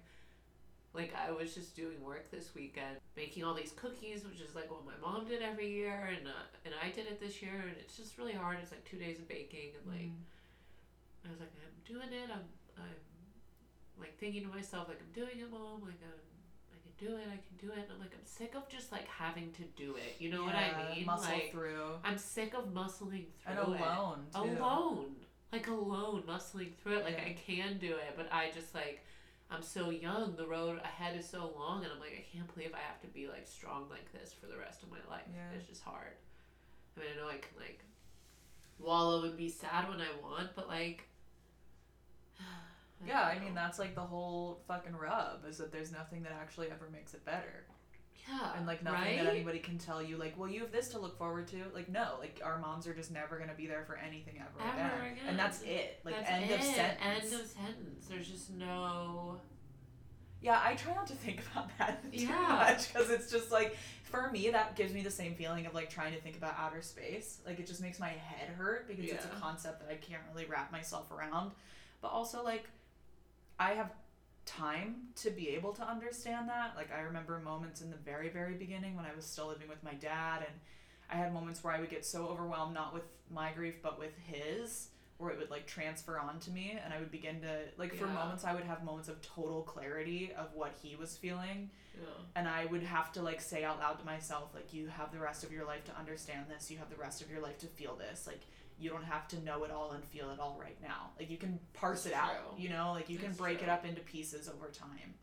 Like 0.94 1.12
I 1.14 1.30
was 1.32 1.54
just 1.54 1.74
doing 1.74 2.02
work 2.02 2.30
this 2.30 2.54
weekend, 2.54 2.96
making 3.16 3.42
all 3.44 3.54
these 3.54 3.72
cookies, 3.72 4.24
which 4.24 4.40
is 4.40 4.54
like 4.54 4.70
what 4.70 4.84
my 4.86 4.94
mom 5.02 5.26
did 5.26 5.42
every 5.42 5.68
year, 5.70 6.08
and 6.16 6.26
uh, 6.28 6.46
and 6.64 6.74
I 6.82 6.90
did 6.90 7.06
it 7.06 7.20
this 7.20 7.42
year, 7.42 7.52
and 7.66 7.74
it's 7.78 7.96
just 7.96 8.16
really 8.18 8.32
hard. 8.32 8.58
It's 8.62 8.70
like 8.70 8.84
two 8.84 8.96
days 8.98 9.18
of 9.18 9.28
baking, 9.28 9.70
and 9.78 9.92
like 9.92 10.10
I 11.26 11.30
was 11.30 11.40
like, 11.40 11.50
I'm 11.58 11.92
doing 11.92 12.12
it. 12.12 12.30
I'm 12.32 12.46
I'm 12.78 14.00
like 14.00 14.16
thinking 14.18 14.42
to 14.42 14.48
myself, 14.48 14.88
like 14.88 15.00
I'm 15.00 15.12
doing 15.12 15.38
it, 15.40 15.50
mom. 15.50 15.82
Like 15.82 16.00
I'm. 16.02 16.20
I 16.72 16.78
can 16.82 17.08
do 17.08 17.16
it. 17.16 17.26
I 17.26 17.38
can 17.42 17.56
do 17.68 17.72
it. 17.72 17.78
And 17.84 17.92
I'm 17.94 17.98
like, 18.00 18.12
I'm 18.12 18.24
sick 18.26 18.54
of 18.54 18.68
just 18.68 18.92
like 18.92 19.06
having 19.08 19.50
to 19.52 19.62
do 19.76 19.96
it. 19.96 20.16
You 20.18 20.30
know 20.30 20.44
what 20.44 20.54
I 20.54 20.66
Yeah, 20.66 20.94
mean? 20.96 21.06
muscle 21.06 21.32
like, 21.32 21.50
through 21.50 21.90
I'm 22.04 22.18
sick 22.18 22.54
of 22.54 22.72
muscling 22.74 23.26
through 23.42 23.48
and 23.48 23.58
it 23.58 23.64
alone 23.66 24.18
too. 24.34 24.40
alone 24.62 25.16
like 25.52 25.68
alone 25.68 26.22
muscling 26.28 26.74
through 26.82 26.96
it 26.98 27.04
like 27.04 27.14
Yeah. 27.16 27.26
i 27.30 27.36
can 27.46 27.78
do 27.78 27.92
it 27.94 28.14
but 28.16 28.26
i 28.32 28.50
just 28.52 28.74
like 28.74 29.04
i'm 29.50 29.62
so 29.62 29.90
young 29.90 30.34
the 30.36 30.46
road 30.46 30.80
ahead 30.84 31.16
is 31.16 31.28
so 31.28 31.52
long 31.56 31.82
and 31.82 31.92
i'm 31.92 32.00
like 32.00 32.12
i 32.12 32.36
can't 32.36 32.52
believe 32.54 32.70
i 32.74 32.78
have 32.78 33.00
to 33.00 33.06
be 33.08 33.28
like 33.28 33.46
strong 33.46 33.86
like 33.90 34.10
this 34.12 34.32
for 34.32 34.46
the 34.46 34.56
rest 34.56 34.82
of 34.82 34.90
my 34.90 34.98
life. 35.10 35.22
Yeah. 35.32 35.56
it's 35.56 35.68
just 35.68 35.82
hard. 35.82 36.16
I 36.96 37.00
mean 37.00 37.08
i 37.14 37.20
know 37.20 37.28
i 37.28 37.38
can 37.38 37.56
like 37.58 37.84
wallow 38.78 39.24
and 39.24 39.36
be 39.36 39.48
sad 39.48 39.88
when 39.88 40.00
i 40.00 40.08
want 40.22 40.50
but 40.56 40.68
like 40.68 41.08
yeah 43.06 43.22
i 43.22 43.38
mean 43.38 43.54
that's 43.54 43.78
like 43.78 43.94
the 43.94 44.00
whole 44.00 44.60
fucking 44.66 44.96
rub 44.96 45.44
is 45.48 45.58
that 45.58 45.70
there's 45.72 45.92
nothing 45.92 46.22
that 46.22 46.32
actually 46.32 46.68
ever 46.70 46.88
makes 46.92 47.14
it 47.14 47.24
better 47.24 47.64
yeah 48.28 48.52
and 48.56 48.66
like 48.66 48.82
nothing 48.82 49.00
right? 49.00 49.18
that 49.24 49.26
anybody 49.34 49.58
can 49.58 49.76
tell 49.78 50.02
you 50.02 50.16
like 50.16 50.38
well 50.38 50.48
you 50.48 50.60
have 50.60 50.72
this 50.72 50.88
to 50.88 50.98
look 50.98 51.16
forward 51.18 51.46
to 51.46 51.56
like 51.74 51.88
no 51.90 52.14
like 52.20 52.40
our 52.44 52.58
moms 52.58 52.86
are 52.86 52.94
just 52.94 53.10
never 53.10 53.38
gonna 53.38 53.54
be 53.54 53.66
there 53.66 53.84
for 53.86 53.96
anything 53.96 54.34
ever, 54.38 54.68
Ever 54.68 54.78
again. 55.02 55.12
again. 55.12 55.24
and 55.28 55.38
that's 55.38 55.62
it 55.62 56.00
like 56.04 56.14
That's 56.16 56.30
end 56.30 56.50
it. 56.50 56.58
of 56.58 56.62
sentence 56.64 57.00
end 57.02 57.40
of 57.40 57.46
sentence 57.46 58.06
there's 58.08 58.28
just 58.28 58.50
no 58.50 59.36
yeah 60.40 60.60
i 60.64 60.74
try 60.74 60.94
not 60.94 61.06
to 61.08 61.14
think 61.14 61.40
about 61.52 61.68
that 61.78 62.02
too 62.12 62.20
Yeah. 62.26 62.48
much 62.70 62.92
because 62.92 63.10
it's 63.10 63.30
just 63.30 63.50
like 63.52 63.76
for 64.04 64.30
me 64.30 64.48
that 64.50 64.76
gives 64.76 64.92
me 64.94 65.02
the 65.02 65.10
same 65.10 65.34
feeling 65.34 65.66
of 65.66 65.74
like 65.74 65.90
trying 65.90 66.14
to 66.14 66.20
think 66.20 66.36
about 66.36 66.54
outer 66.58 66.82
space 66.82 67.38
like 67.46 67.58
it 67.58 67.66
just 67.66 67.80
makes 67.82 67.98
my 67.98 68.08
head 68.08 68.48
hurt 68.56 68.86
because 68.88 69.04
it's 69.10 69.24
a 69.24 69.40
concept 69.40 69.80
that 69.80 69.90
i 69.92 69.96
can't 69.96 70.22
really 70.32 70.46
wrap 70.46 70.70
myself 70.72 71.10
around 71.10 71.50
but 72.00 72.08
also 72.08 72.42
like 72.44 72.68
i 73.58 73.70
have 73.72 73.90
time 74.46 74.96
to 75.16 75.30
be 75.30 75.48
able 75.50 75.72
to 75.72 75.82
understand 75.82 76.48
that. 76.48 76.74
Like 76.76 76.92
i 76.92 77.00
remember 77.00 77.38
moments 77.38 77.80
in 77.80 77.90
the 77.90 77.96
very 77.96 78.28
very 78.28 78.54
beginning 78.54 78.94
when 78.96 79.04
i 79.04 79.14
was 79.14 79.24
still 79.24 79.48
living 79.48 79.68
with 79.68 79.82
my 79.82 79.94
dad 79.94 80.38
and 80.46 80.54
i 81.10 81.16
had 81.16 81.32
moments 81.32 81.62
where 81.62 81.72
i 81.72 81.80
would 81.80 81.90
get 81.90 82.04
so 82.04 82.26
overwhelmed 82.26 82.74
not 82.74 82.92
with 82.92 83.04
my 83.32 83.52
grief 83.52 83.74
but 83.82 83.98
with 83.98 84.12
his 84.26 84.88
where 85.18 85.30
it 85.30 85.38
would 85.38 85.50
like 85.50 85.66
transfer 85.66 86.18
onto 86.18 86.50
me 86.50 86.78
and 86.84 86.92
i 86.92 86.98
would 86.98 87.10
begin 87.10 87.40
to 87.40 87.58
like 87.78 87.94
for 87.94 88.06
moments 88.06 88.44
i 88.44 88.52
would 88.54 88.64
have 88.64 88.84
moments 88.84 89.08
of 89.08 89.20
total 89.22 89.62
clarity 89.62 90.32
of 90.36 90.48
what 90.54 90.72
he 90.82 90.96
was 90.96 91.16
feeling. 91.16 91.70
Yeah. 91.96 92.08
and 92.34 92.48
I 92.48 92.64
would 92.66 92.82
have 92.82 93.12
to 93.12 93.22
like 93.22 93.40
say 93.40 93.62
out 93.62 93.78
loud 93.78 94.00
to 94.00 94.04
myself 94.04 94.52
like 94.52 94.74
you 94.74 94.88
have 94.88 95.12
the 95.12 95.20
rest 95.20 95.44
of 95.44 95.52
your 95.52 95.64
life 95.64 95.84
to 95.84 95.96
understand 95.96 96.46
this. 96.48 96.68
You 96.68 96.78
have 96.78 96.90
the 96.90 96.96
rest 96.96 97.22
of 97.22 97.30
your 97.30 97.40
life 97.40 97.58
to 97.58 97.66
feel 97.68 97.94
this. 97.94 98.26
Like 98.26 98.40
you 98.78 98.90
don't 98.90 99.04
have 99.04 99.28
to 99.28 99.42
know 99.44 99.64
it 99.64 99.70
all 99.70 99.92
and 99.92 100.04
feel 100.04 100.30
it 100.30 100.40
all 100.40 100.56
right 100.60 100.76
now. 100.82 101.10
Like 101.18 101.30
you 101.30 101.36
can 101.36 101.58
parse 101.72 102.04
That's 102.04 102.14
it 102.14 102.18
out 102.18 102.54
you 102.58 102.68
know? 102.68 102.92
Like 102.92 103.08
you 103.08 103.18
can 103.18 103.32
break 103.32 103.62
it 103.62 103.68
up 103.68 103.84
into 103.84 104.00
pieces 104.00 104.48
over 104.48 104.68
time. 104.68 105.14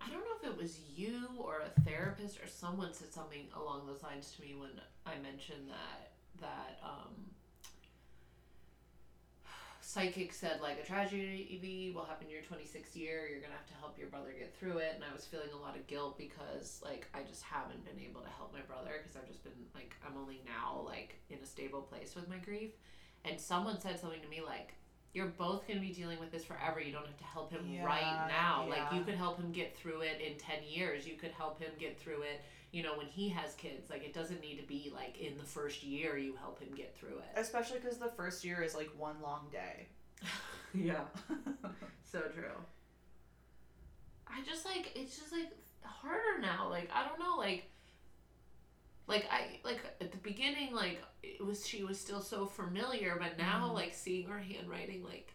I 0.00 0.08
don't 0.10 0.20
know 0.20 0.36
if 0.42 0.48
it 0.48 0.56
was 0.56 0.78
you 0.94 1.28
or 1.38 1.60
a 1.60 1.80
therapist 1.80 2.38
or 2.42 2.46
someone 2.46 2.92
said 2.94 3.12
something 3.12 3.46
along 3.56 3.86
those 3.86 4.02
lines 4.02 4.32
to 4.36 4.42
me 4.42 4.54
when 4.58 4.70
I 5.06 5.18
mentioned 5.22 5.68
that 5.68 6.12
that 6.40 6.78
um 6.84 7.14
psychic 9.88 10.34
said 10.34 10.60
like 10.60 10.78
a 10.78 10.84
tragedy 10.84 11.90
will 11.94 12.04
happen 12.04 12.26
in 12.26 12.30
your 12.30 12.42
26th 12.42 12.94
year 12.94 13.26
you're 13.26 13.40
gonna 13.40 13.56
have 13.56 13.66
to 13.66 13.72
help 13.80 13.98
your 13.98 14.08
brother 14.08 14.34
get 14.38 14.54
through 14.60 14.76
it 14.76 14.92
and 14.94 15.02
i 15.02 15.10
was 15.10 15.24
feeling 15.24 15.48
a 15.54 15.56
lot 15.56 15.74
of 15.74 15.86
guilt 15.86 16.18
because 16.18 16.82
like 16.84 17.08
i 17.14 17.22
just 17.22 17.42
haven't 17.42 17.82
been 17.86 17.98
able 17.98 18.20
to 18.20 18.28
help 18.36 18.52
my 18.52 18.60
brother 18.68 19.00
because 19.00 19.16
i've 19.16 19.26
just 19.26 19.42
been 19.42 19.56
like 19.74 19.96
i'm 20.06 20.12
only 20.20 20.42
now 20.44 20.84
like 20.84 21.16
in 21.30 21.38
a 21.42 21.46
stable 21.46 21.80
place 21.80 22.14
with 22.14 22.28
my 22.28 22.36
grief 22.36 22.72
and 23.24 23.40
someone 23.40 23.80
said 23.80 23.98
something 23.98 24.20
to 24.20 24.28
me 24.28 24.42
like 24.44 24.74
you're 25.14 25.32
both 25.38 25.66
going 25.66 25.80
to 25.80 25.84
be 25.84 25.92
dealing 25.92 26.20
with 26.20 26.30
this 26.30 26.44
forever. 26.44 26.80
You 26.80 26.92
don't 26.92 27.06
have 27.06 27.16
to 27.16 27.24
help 27.24 27.50
him 27.50 27.66
Yeah, 27.66 27.82
right 27.82 28.28
now. 28.28 28.66
Like 28.68 28.92
you 28.92 29.02
could 29.02 29.14
help 29.14 29.40
him 29.40 29.52
get 29.52 29.74
through 29.74 30.02
it 30.02 30.20
in 30.20 30.36
10 30.36 30.58
years. 30.68 31.06
You 31.06 31.14
could 31.14 31.30
help 31.30 31.58
him 31.58 31.70
get 31.80 31.98
through 31.98 32.22
it, 32.22 32.42
you 32.72 32.82
know, 32.82 32.96
when 32.96 33.06
he 33.06 33.28
has 33.30 33.54
kids. 33.54 33.88
Like 33.90 34.04
it 34.04 34.12
doesn't 34.12 34.40
need 34.40 34.56
to 34.60 34.66
be 34.66 34.92
like 34.94 35.18
in 35.18 35.36
the 35.38 35.44
first 35.44 35.82
year 35.82 36.18
you 36.18 36.34
help 36.36 36.60
him 36.60 36.74
get 36.74 36.96
through 36.96 37.18
it. 37.18 37.38
Especially 37.40 37.78
because 37.78 37.98
the 37.98 38.10
first 38.16 38.44
year 38.44 38.62
is 38.62 38.74
like 38.74 38.90
one 38.96 39.16
long 39.22 39.48
day. 39.52 39.88
yeah. 40.74 41.04
So 42.10 42.20
true. 42.20 42.56
I 44.26 44.42
just 44.46 44.64
like 44.64 44.92
it's 44.94 45.18
just 45.18 45.32
like 45.32 45.50
harder 45.82 46.40
now. 46.40 46.68
Like 46.70 46.90
I 46.94 47.06
don't 47.06 47.18
know, 47.18 47.36
like 47.36 47.64
like 49.06 49.26
I 49.30 49.58
like 49.64 49.80
at 50.00 50.10
the 50.12 50.18
beginning, 50.18 50.74
like 50.74 51.02
it 51.22 51.44
was 51.44 51.66
she 51.66 51.84
was 51.84 51.98
still 51.98 52.20
so 52.20 52.46
familiar, 52.46 53.16
but 53.18 53.36
now 53.38 53.68
Mhm. 53.68 53.74
like 53.74 53.94
seeing 53.94 54.26
her 54.28 54.38
handwriting, 54.38 55.04
like 55.04 55.32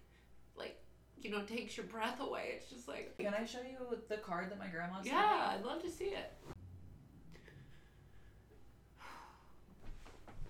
like 0.56 0.80
you 1.22 1.30
know 1.32 1.44
takes 1.44 1.78
your 1.78 1.86
breath 1.88 2.20
away. 2.20 2.54
It's 2.56 2.70
just 2.70 2.88
like 2.88 3.16
Can 3.18 3.34
I 3.34 3.46
show 3.46 3.62
you 3.62 3.78
the 4.10 4.18
card 4.18 4.50
that 4.52 4.60
my 4.60 4.68
grandma 4.68 4.96
sent 4.96 5.06
me? 5.06 5.12
yeah, 5.12 5.56
I'd 5.58 5.64
love 5.66 5.82
to 5.84 5.90
see 5.92 6.06
it. 6.06 6.34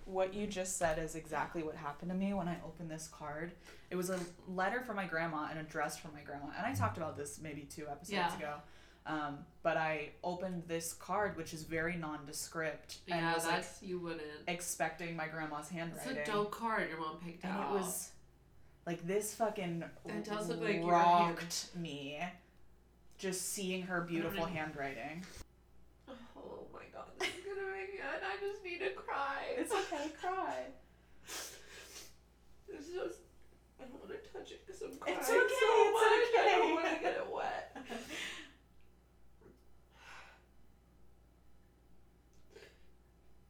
What 0.06 0.34
you 0.34 0.46
just 0.46 0.76
said 0.78 0.98
is 0.98 1.14
exactly 1.14 1.62
what 1.62 1.74
happened 1.76 2.10
to 2.10 2.16
me 2.16 2.34
when 2.34 2.46
I 2.48 2.56
opened 2.66 2.90
this 2.90 3.08
card. 3.08 3.52
It 3.90 3.96
was 3.96 4.10
a 4.10 4.18
letter 4.48 4.80
from 4.82 4.96
my 4.96 5.06
grandma 5.06 5.48
and 5.50 5.58
addressed 5.58 6.00
from 6.00 6.12
my 6.12 6.20
grandma. 6.20 6.46
And 6.56 6.66
I 6.66 6.74
talked 6.74 6.98
about 6.98 7.16
this 7.16 7.40
maybe 7.42 7.62
two 7.62 7.86
episodes 7.88 8.12
Yeah. 8.12 8.36
ago. 8.36 8.54
Um, 9.06 9.38
but 9.62 9.76
I 9.76 10.10
opened 10.22 10.62
this 10.66 10.94
card, 10.94 11.36
which 11.36 11.52
is 11.52 11.62
very 11.64 11.94
nondescript, 11.96 12.98
and 13.08 13.20
yeah, 13.20 13.34
was 13.34 13.44
like 13.46 13.64
you 13.82 13.98
wouldn't. 13.98 14.22
expecting 14.48 15.14
my 15.14 15.28
grandma's 15.28 15.68
handwriting. 15.68 16.16
It's 16.16 16.28
a 16.28 16.32
dope 16.32 16.50
card 16.50 16.88
your 16.88 16.98
mom 16.98 17.18
picked 17.18 17.44
and 17.44 17.52
out. 17.52 17.70
it 17.70 17.74
was 17.74 18.12
like 18.86 19.06
this 19.06 19.34
fucking 19.34 19.84
It 20.06 20.24
does 20.24 20.48
look 20.48 20.62
like 20.62 20.80
rocked 20.84 21.68
me. 21.76 22.18
Just 23.18 23.52
seeing 23.52 23.82
her 23.82 24.00
beautiful 24.00 24.46
handwriting. 24.46 25.22
Oh 26.08 26.66
my 26.72 26.80
god, 26.92 27.28
this 28.04 28.20
is 28.20 28.20
gonna 28.20 28.20
make 28.20 28.22
it. 28.22 28.24
I 28.24 28.34
just 28.40 28.64
need 28.64 28.80
to 28.80 28.90
cry. 29.00 29.38
It's 29.56 29.72
okay, 29.72 30.10
cry. 30.20 30.56
It's 32.66 32.88
just, 32.88 33.20
I 33.78 33.84
don't 33.84 34.00
want 34.00 34.10
to 34.10 34.18
touch 34.32 34.50
it 34.50 34.66
because 34.66 34.82
I'm 34.82 34.96
crying 34.98 35.18
It's 35.18 35.28
so 35.28 35.34
okay, 35.36 35.44
much. 35.44 35.52
it's 35.54 36.38
I 36.38 36.58
don't 36.58 36.74
want 36.74 36.86
to 36.88 36.98
get 37.00 37.14
it 37.14 37.28
wet. 37.30 37.76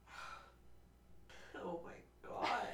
oh 1.56 1.80
my 1.84 2.28
god. 2.28 2.66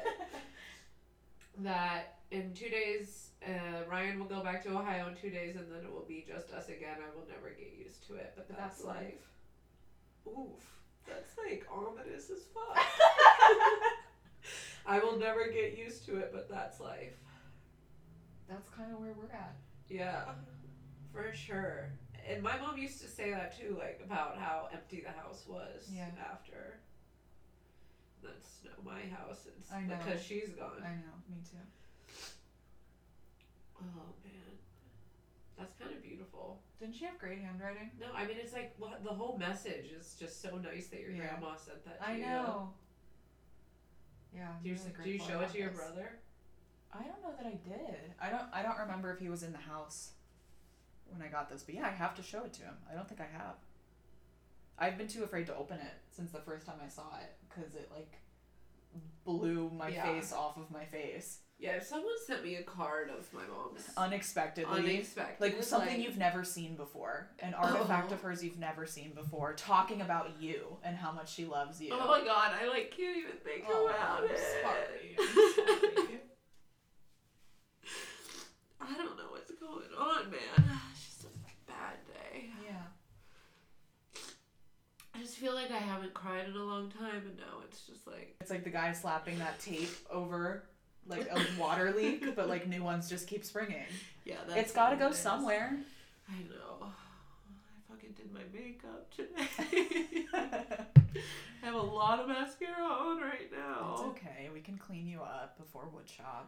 that 1.64 2.18
in 2.30 2.52
two 2.54 2.68
days, 2.68 3.30
uh, 3.46 3.84
Ryan 3.90 4.18
will 4.18 4.26
go 4.26 4.42
back 4.42 4.62
to 4.64 4.70
Ohio 4.70 5.08
in 5.08 5.16
two 5.16 5.30
days, 5.30 5.56
and 5.56 5.70
then 5.70 5.84
it 5.84 5.92
will 5.92 6.04
be 6.06 6.24
just 6.26 6.50
us 6.52 6.68
again. 6.68 6.96
I 6.98 7.14
will 7.16 7.26
never 7.28 7.50
get 7.50 7.72
used 7.78 8.06
to 8.08 8.14
it, 8.16 8.32
but 8.36 8.48
But 8.48 8.56
that's, 8.58 8.76
that's 8.78 8.84
life. 8.86 8.96
life. 10.26 10.34
Oof, 10.36 10.79
that's 11.06 11.36
like 11.38 11.66
ominous 11.72 12.30
as 12.30 12.44
fuck. 12.54 12.84
I 14.86 14.98
will 14.98 15.18
never 15.18 15.46
get 15.48 15.76
used 15.78 16.04
to 16.06 16.16
it, 16.16 16.30
but 16.32 16.48
that's 16.48 16.80
life. 16.80 17.14
That's 18.48 18.68
kind 18.70 18.92
of 18.92 18.98
where 19.00 19.12
we're 19.12 19.32
at. 19.34 19.54
Yeah, 19.88 20.22
for 21.12 21.32
sure. 21.32 21.90
And 22.28 22.42
my 22.42 22.58
mom 22.58 22.76
used 22.78 23.00
to 23.02 23.08
say 23.08 23.30
that 23.30 23.58
too, 23.58 23.76
like 23.78 24.00
about 24.04 24.36
how 24.38 24.68
empty 24.72 25.02
the 25.04 25.12
house 25.12 25.44
was 25.48 25.88
Yeah. 25.92 26.06
after. 26.30 26.78
That's 28.22 28.58
now 28.64 28.70
my 28.84 29.00
house. 29.16 29.46
It's 29.46 29.72
I 29.72 29.82
know. 29.82 29.96
because 29.98 30.20
she's 30.22 30.50
gone. 30.50 30.82
I 30.84 30.90
know, 30.90 31.16
me 31.28 31.36
too. 31.48 31.56
Oh 33.80 34.12
man, 34.24 34.58
that's 35.56 35.72
kind 35.78 35.92
of 35.94 36.02
beautiful. 36.30 36.60
Didn't 36.78 36.94
she 36.94 37.04
have 37.04 37.18
great 37.18 37.38
handwriting? 37.40 37.90
No, 38.00 38.06
I 38.14 38.26
mean 38.26 38.36
it's 38.40 38.52
like 38.52 38.74
what 38.78 39.02
the 39.04 39.10
whole 39.10 39.36
message 39.38 39.90
is 39.98 40.16
just 40.18 40.40
so 40.42 40.56
nice 40.56 40.86
that 40.88 41.00
your 41.00 41.10
Yeah. 41.10 41.28
grandma 41.38 41.56
sent 41.56 41.84
that 41.84 42.00
to 42.00 42.08
I 42.08 42.14
you. 42.16 42.22
know. 42.24 42.72
Yeah. 44.34 44.48
I'm 44.56 44.62
Do 44.62 44.68
you, 44.70 44.76
really 44.76 45.04
do 45.04 45.10
you 45.10 45.18
show 45.18 45.40
it 45.40 45.50
to 45.50 45.58
your 45.58 45.70
this. 45.70 45.78
brother? 45.78 46.18
I 46.92 47.02
don't 47.04 47.22
know 47.22 47.34
that 47.36 47.46
I 47.46 47.54
did. 47.68 48.14
I 48.20 48.30
don't. 48.30 48.48
I 48.52 48.62
don't 48.62 48.78
remember 48.78 49.12
if 49.12 49.18
he 49.20 49.28
was 49.28 49.42
in 49.42 49.52
the 49.52 49.58
house 49.58 50.12
when 51.08 51.22
I 51.22 51.28
got 51.30 51.48
this, 51.48 51.62
but 51.62 51.74
yeah, 51.74 51.86
I 51.86 51.90
have 51.90 52.14
to 52.16 52.22
show 52.22 52.44
it 52.44 52.52
to 52.54 52.62
him. 52.62 52.74
I 52.90 52.94
don't 52.94 53.08
think 53.08 53.20
I 53.20 53.26
have. 53.36 53.54
I've 54.78 54.96
been 54.98 55.06
too 55.08 55.22
afraid 55.24 55.46
to 55.46 55.56
open 55.56 55.78
it 55.78 55.92
since 56.10 56.32
the 56.32 56.40
first 56.40 56.66
time 56.66 56.76
I 56.84 56.88
saw 56.88 57.16
it 57.20 57.36
because 57.48 57.74
it 57.74 57.90
like 57.94 58.12
blew 59.24 59.70
my 59.70 59.88
Yeah. 59.88 60.04
face 60.04 60.32
off 60.32 60.56
of 60.56 60.70
my 60.70 60.84
face 60.84 61.38
Yeah, 61.60 61.72
if 61.72 61.82
someone 61.84 62.14
sent 62.26 62.42
me 62.42 62.54
a 62.56 62.62
card 62.62 63.10
of 63.10 63.30
my 63.34 63.42
mom's 63.46 63.86
unexpectedly. 63.94 64.78
unexpected, 64.92 65.40
like 65.42 65.62
something 65.62 66.00
you've 66.00 66.16
never 66.16 66.42
seen 66.42 66.74
before, 66.74 67.28
an 67.40 67.52
artifact 67.52 68.10
Oh. 68.10 68.14
of 68.14 68.22
hers 68.22 68.42
you've 68.42 68.58
never 68.58 68.86
seen 68.86 69.12
before, 69.12 69.52
talking 69.52 70.00
about 70.00 70.30
you 70.40 70.78
and 70.82 70.96
how 70.96 71.12
much 71.12 71.30
she 71.34 71.44
loves 71.44 71.78
you. 71.82 71.90
Oh 71.92 72.06
my 72.08 72.24
god, 72.24 72.52
I 72.58 72.66
like 72.66 72.90
can't 72.96 73.14
even 73.18 73.36
think 73.44 73.64
Oh, 73.68 73.88
about 73.88 74.24
I'm 74.24 74.30
it. 74.30 74.38
sorry, 74.62 75.16
I'm 75.18 75.96
sorry. 76.06 76.20
I 78.80 78.94
don't 78.96 79.16
know 79.18 79.24
what's 79.30 79.50
going 79.52 79.90
on, 79.98 80.30
man. 80.30 80.78
It's 80.92 81.04
just 81.06 81.24
a 81.24 81.70
bad 81.70 81.98
day. 82.14 82.50
yeah. 82.66 84.22
I 85.14 85.18
just 85.20 85.36
feel 85.36 85.54
like 85.54 85.70
I 85.70 85.76
haven't 85.78 86.14
cried 86.14 86.48
in 86.48 86.56
a 86.56 86.64
long 86.64 86.90
time, 86.90 87.22
and 87.26 87.36
now 87.36 87.60
it's 87.68 87.82
just 87.82 88.06
like 88.06 88.36
It's 88.40 88.50
like 88.50 88.64
the 88.64 88.70
guy 88.70 88.92
slapping 88.94 89.38
that 89.40 89.58
tape 89.60 89.90
over 90.10 90.64
like 91.06 91.28
a 91.30 91.40
water 91.58 91.92
leak, 91.96 92.34
but 92.34 92.48
like 92.48 92.66
new 92.68 92.82
ones 92.82 93.08
just 93.08 93.26
keep 93.26 93.44
springing. 93.44 93.84
yeah, 94.24 94.36
that's 94.46 94.60
it's 94.60 94.72
got 94.72 94.90
to 94.90 94.96
go 94.96 95.12
somewhere. 95.12 95.76
I 96.28 96.38
know. 96.48 96.86
I 96.86 97.92
fucking 97.92 98.14
did 98.16 98.32
my 98.32 98.40
makeup 98.52 99.10
today. 99.14 100.26
I 101.62 101.66
have 101.66 101.74
a 101.74 101.80
lot 101.80 102.20
of 102.20 102.28
mascara 102.28 102.82
on 102.82 103.20
right 103.20 103.50
now. 103.52 103.90
It's 103.92 104.02
okay. 104.02 104.48
We 104.52 104.60
can 104.60 104.78
clean 104.78 105.06
you 105.06 105.20
up 105.20 105.58
before 105.58 105.88
woodshop. 105.94 106.46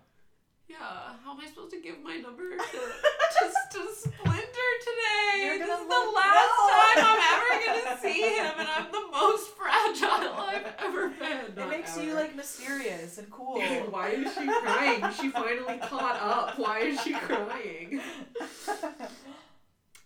Yeah, 0.69 0.77
how 1.25 1.33
am 1.33 1.41
I 1.41 1.47
supposed 1.47 1.71
to 1.73 1.81
give 1.81 2.03
my 2.03 2.17
number 2.17 2.51
to, 2.51 2.57
to, 2.57 3.51
to 3.73 3.89
Splinter 3.95 4.71
today? 4.81 5.59
This 5.59 5.69
is 5.69 5.87
the 5.87 6.13
last 6.15 6.53
No. 6.57 6.69
time 6.71 7.05
I'm 7.05 7.21
ever 7.35 7.83
gonna 7.85 8.01
see 8.01 8.23
him, 8.23 8.53
and 8.59 8.69
I'm 8.69 8.91
the 8.91 9.07
most 9.13 9.49
fragile 9.51 10.33
I've 10.39 10.67
ever 10.79 11.09
been. 11.11 11.39
It 11.47 11.57
Not 11.57 11.69
makes 11.69 11.99
you 11.99 12.15
like 12.15 12.35
mysterious 12.35 13.19
and 13.19 13.31
cool. 13.31 13.61
Why 13.91 14.11
is 14.11 14.33
she 14.35 14.47
crying? 14.47 15.05
She 15.21 15.29
finally 15.31 15.79
caught 15.79 16.19
up. 16.21 16.59
Why 16.59 16.79
is 16.81 17.01
she 17.03 17.13
crying? 17.13 18.01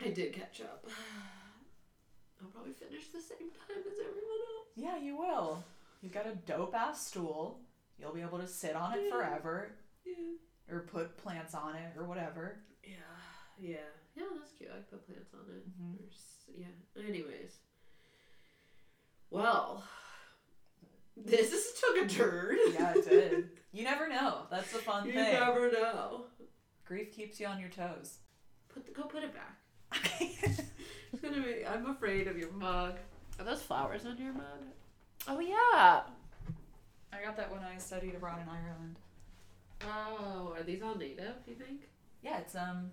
I 0.04 0.08
did 0.08 0.32
catch 0.32 0.62
up. 0.62 0.84
I'll 2.42 2.48
probably 2.48 2.72
finish 2.72 3.06
the 3.08 3.20
same 3.20 3.50
time 3.50 3.78
as 3.86 3.98
everyone 4.00 4.40
else. 4.56 4.68
yeah, 4.75 4.96
you 4.98 5.16
will. 5.16 5.62
You've 6.02 6.12
got 6.12 6.26
a 6.26 6.34
dope 6.46 6.75
ass 6.75 7.06
stool. 7.06 7.60
You'll 7.98 8.12
be 8.12 8.20
able 8.22 8.38
to 8.38 8.46
sit 8.48 8.75
on 8.76 8.92
it 8.98 9.10
forever, 9.10 9.70
Yeah. 10.06 10.75
or 10.75 10.80
put 10.80 11.16
plants 11.18 11.54
on 11.54 11.75
it, 11.76 11.92
or 11.98 12.04
whatever. 12.04 12.58
Yeah. 12.84 12.94
Yeah. 13.58 13.76
Yeah, 14.16 14.25
that's 14.38 14.52
cute. 14.52 14.70
I 14.72 14.78
put 14.90 15.06
plants 15.06 15.34
on 15.34 15.40
it. 15.54 15.64
Mhm. 15.68 15.98
Or 16.00 16.54
Yeah. 16.56 17.06
Anyways. 17.08 17.58
Well, 19.30 19.84
this 21.16 21.52
is 21.52 21.78
took 21.80 22.04
a 22.04 22.08
turn. 22.08 22.56
Yeah, 22.72 22.94
it 22.96 23.08
did. 23.08 23.50
You 23.72 23.84
never 23.84 24.08
know. 24.08 24.46
That's 24.50 24.72
the 24.72 24.78
fun 24.78 25.06
You 25.06 25.12
thing. 25.12 25.26
You 25.26 25.32
never 25.40 25.70
know. 25.72 26.26
Grief 26.84 27.14
keeps 27.14 27.40
you 27.40 27.46
on 27.46 27.58
your 27.60 27.68
toes. 27.70 28.18
Put 28.72 28.86
the, 28.86 28.92
go 28.92 29.02
put 29.04 29.22
it 29.25 29.32
back. 29.34 29.58
It's 31.12 31.22
gonna 31.22 31.40
be. 31.40 31.64
I'm 31.66 31.86
afraid 31.86 32.26
of 32.26 32.36
your 32.36 32.50
mug. 32.52 32.98
Are 33.38 33.44
those 33.44 33.62
flowers 33.62 34.04
on 34.04 34.18
your 34.18 34.34
mug? 34.34 34.60
Oh 35.28 35.38
yeah. 35.40 36.02
I 37.12 37.22
got 37.25 37.36
that 37.38 37.50
when 37.50 37.60
I 37.62 37.78
studied 37.78 38.14
abroad 38.14 38.40
in 38.42 38.48
Ireland. 38.48 38.98
Oh, 39.83 40.54
are 40.56 40.62
these 40.62 40.83
all 40.83 40.95
native? 40.97 41.35
Do 41.45 41.50
you 41.50 41.56
think? 41.56 41.83
Yeah, 42.23 42.38
it's 42.38 42.54
um. 42.54 42.90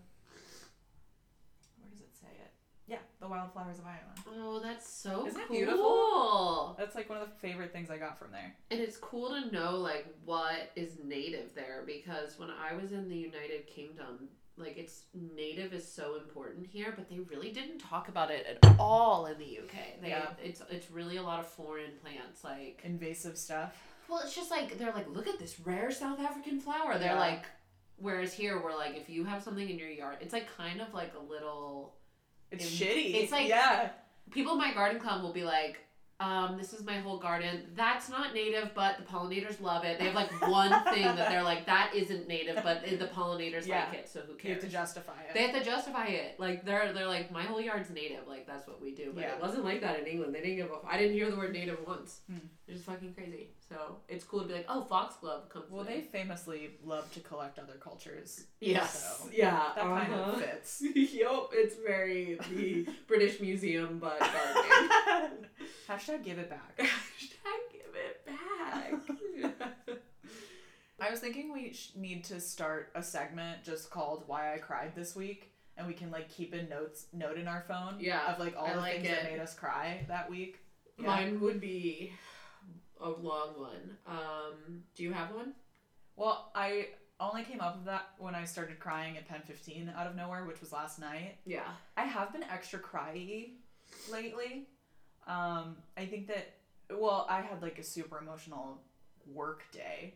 Where 1.80 1.90
does 1.92 2.02
it 2.02 2.10
say 2.20 2.28
it? 2.28 2.52
Yeah, 2.88 2.98
the 3.22 3.28
wildflowers 3.28 3.80
of 3.80 3.86
Ireland. 3.86 4.20
Oh, 4.30 4.60
that's 4.62 4.88
so 4.88 5.26
Isn't 5.26 5.40
it 5.42 5.50
beautiful? 5.50 6.76
That's 6.78 6.96
like 6.96 7.10
one 7.10 7.20
of 7.22 7.28
the 7.30 7.36
favorite 7.36 7.72
things 7.72 7.90
I 7.90 7.98
got 7.98 8.20
from 8.20 8.32
there. 8.32 8.54
And 8.72 8.80
it's 8.82 8.98
cool 8.98 9.30
to 9.30 9.52
know 9.52 9.78
like 9.78 10.08
what 10.26 10.72
is 10.76 10.98
native 11.04 11.56
there 11.56 11.84
because 11.86 12.38
when 12.38 12.50
I 12.50 12.74
was 12.76 12.92
in 12.92 13.08
the 13.08 13.16
United 13.16 13.68
Kingdom, 13.68 14.28
like 14.58 14.78
it's 14.78 15.04
native 15.36 15.74
is 15.74 15.90
so 15.90 16.16
important 16.18 16.68
here, 16.68 16.94
but 16.96 17.10
they 17.10 17.20
really 17.20 17.52
didn't 17.52 17.80
talk 17.80 18.10
about 18.10 18.30
it 18.30 18.46
at 18.62 18.76
all 18.78 19.26
in 19.28 19.38
the 19.40 19.60
UK. 19.60 20.02
They, 20.02 20.10
Yeah. 20.10 20.32
it's 20.44 20.62
it's 20.70 20.92
really 20.92 21.16
a 21.18 21.24
lot 21.24 21.40
of 21.40 21.48
foreign 21.48 21.92
plants 22.02 22.44
like 22.44 22.82
Invasive 22.84 23.38
stuff. 23.38 23.74
Well, 24.10 24.20
it's 24.24 24.36
just 24.36 24.52
like 24.52 24.78
they're 24.78 24.94
like, 24.94 25.10
look 25.10 25.28
at 25.28 25.40
this 25.40 25.60
rare 25.60 25.92
South 25.92 26.20
African 26.20 26.60
flower. 26.60 26.98
They're 27.00 27.14
Yeah. 27.14 27.20
like, 27.20 27.46
whereas 27.98 28.34
here 28.34 28.62
we're 28.62 28.76
like, 28.76 28.96
if 28.96 29.10
you 29.10 29.24
have 29.26 29.42
something 29.44 29.70
in 29.70 29.78
your 29.80 29.90
yard, 29.90 30.18
it's 30.22 30.34
like 30.34 30.48
kind 30.56 30.82
of 30.82 30.94
like 30.94 31.14
a 31.16 31.24
little. 31.24 31.96
It's 32.52 32.66
In- 32.66 32.88
shitty. 32.88 33.16
it's 33.16 33.32
like- 33.32 33.48
yeah. 33.48 33.90
People 34.32 34.54
in 34.54 34.60
my 34.60 34.74
garden 34.74 35.00
club 35.02 35.22
will 35.22 35.34
be 35.34 35.44
like, 35.44 35.80
um, 36.20 36.58
this 36.58 36.72
is 36.72 36.86
my 36.86 37.00
whole 37.00 37.18
garden. 37.18 37.68
That's 37.76 38.08
not 38.08 38.34
native, 38.34 38.72
but 38.74 38.98
the 38.98 39.04
pollinators 39.04 39.60
love 39.60 39.84
it. 39.84 40.00
They 40.00 40.06
have 40.06 40.14
like 40.16 40.32
one 40.48 40.70
thing 40.94 41.04
that 41.04 41.28
they're 41.30 41.44
like, 41.44 41.66
that 41.66 41.92
isn't 41.94 42.28
native, 42.30 42.64
but 42.64 42.84
the 42.86 43.08
pollinators 43.08 43.66
Yeah. 43.68 43.86
like 43.90 43.96
it, 44.00 44.08
so 44.10 44.22
who 44.22 44.34
You 44.34 44.38
cares? 44.38 44.54
have 44.62 44.64
to 44.64 44.70
justify 44.70 45.22
it. 45.28 45.34
They 45.34 45.42
have 45.48 45.56
to 45.60 45.64
justify 45.66 46.06
it. 46.06 46.40
Like 46.40 46.64
they're 46.64 46.94
they're 46.94 47.08
like 47.08 47.32
my 47.32 47.44
whole 47.44 47.60
yard's 47.60 47.90
native. 47.90 48.28
Like 48.28 48.46
that's 48.48 48.66
what 48.68 48.80
we 48.82 48.94
do. 48.96 49.12
But 49.14 49.22
Yeah. 49.24 49.36
it 49.36 49.42
wasn't 49.42 49.66
like 49.66 49.82
that 49.82 50.00
in 50.00 50.06
England. 50.06 50.34
They 50.34 50.40
didn't 50.42 50.58
give 50.58 50.72
a. 50.72 50.78
I 50.88 50.98
didn't 50.98 51.14
hear 51.14 51.30
the 51.30 51.36
word 51.36 51.52
native 51.52 51.80
once. 51.86 52.22
Hmm. 52.30 52.38
It's 52.68 52.78
just 52.78 52.86
fucking 52.86 53.14
crazy. 53.16 53.50
So 53.74 53.98
it's 54.08 54.24
cool 54.24 54.42
to 54.42 54.48
be 54.48 54.54
like, 54.54 54.66
oh, 54.70 54.84
foxglove 54.84 55.50
comes. 55.50 55.66
well, 55.72 55.82
in. 55.82 55.88
they 55.88 56.02
famously 56.02 56.72
love 56.86 57.12
to 57.14 57.20
collect 57.22 57.58
other 57.58 57.74
cultures. 57.74 58.46
Yes. 58.60 59.20
So 59.24 59.30
yeah. 59.34 59.72
that 59.76 59.84
kind 59.84 60.14
uh-huh. 60.14 60.32
of 60.32 60.42
fits. 60.42 60.84
yup. 60.96 61.50
It's 61.54 61.76
very 61.76 62.38
the 62.52 62.88
British 63.08 63.40
Museum, 63.40 63.98
but 64.00 64.20
gardening. 64.20 65.48
Hashtag 65.90 66.24
give 66.24 66.38
it 66.38 66.52
back. 66.52 66.78
Hashtag 66.78 67.72
give 67.72 67.96
it 67.96 68.26
back. 68.28 69.54
I 71.00 71.10
was 71.10 71.20
thinking 71.20 71.52
we 71.52 71.74
sh- 71.74 71.90
need 71.96 72.24
to 72.26 72.40
start 72.40 72.92
a 72.96 73.02
segment 73.02 73.64
just 73.64 73.90
called 73.90 74.24
"Why 74.28 74.54
I 74.54 74.60
Cried 74.60 74.94
This 74.96 75.16
Week," 75.16 75.52
and 75.76 75.88
we 75.88 75.94
can 75.94 76.12
like 76.12 76.30
keep 76.30 76.54
a 76.54 76.62
notes 76.64 77.08
note 77.12 77.38
in 77.38 77.48
our 77.48 77.66
phone. 77.68 77.96
Yeah, 78.00 78.32
Of 78.32 78.40
like 78.40 78.56
all 78.56 78.68
I 78.68 78.74
the 78.74 78.80
like 78.80 78.94
things 79.02 79.08
that 79.08 79.24
made 79.24 79.40
us 79.40 79.56
cry 79.56 80.06
that 80.08 80.30
week. 80.30 80.60
Yeah. 80.98 81.08
Mine 81.08 81.42
would 81.42 81.60
be 81.60 82.14
a 83.02 83.10
long 83.10 83.50
one. 83.60 83.98
Um, 84.08 84.84
do 84.96 85.04
you 85.04 85.14
have 85.14 85.32
one? 85.34 85.54
Well, 86.16 86.52
I 86.56 86.88
only 87.20 87.44
came 87.44 87.62
up 87.62 87.76
with 87.78 87.86
that 87.86 88.10
when 88.18 88.36
I 88.36 88.46
started 88.46 88.80
crying 88.80 89.18
at 89.18 89.28
Pen 89.28 89.42
15 89.46 89.92
out 89.96 90.08
of 90.08 90.16
nowhere, 90.16 90.46
which 90.46 90.60
was 90.62 90.72
last 90.72 91.00
night. 91.00 91.38
Yeah. 91.46 91.68
I 91.98 92.04
have 92.04 92.32
been 92.34 92.44
extra 92.44 92.80
cryy 92.80 93.52
lately. 94.12 94.68
Um, 95.28 95.78
I 95.98 96.06
think 96.06 96.28
that 96.28 96.54
well, 96.96 97.26
I 97.30 97.42
had 97.42 97.62
like 97.62 97.80
a 97.80 97.84
super 97.84 98.20
emotional 98.20 98.82
work 99.34 99.64
day 99.72 100.16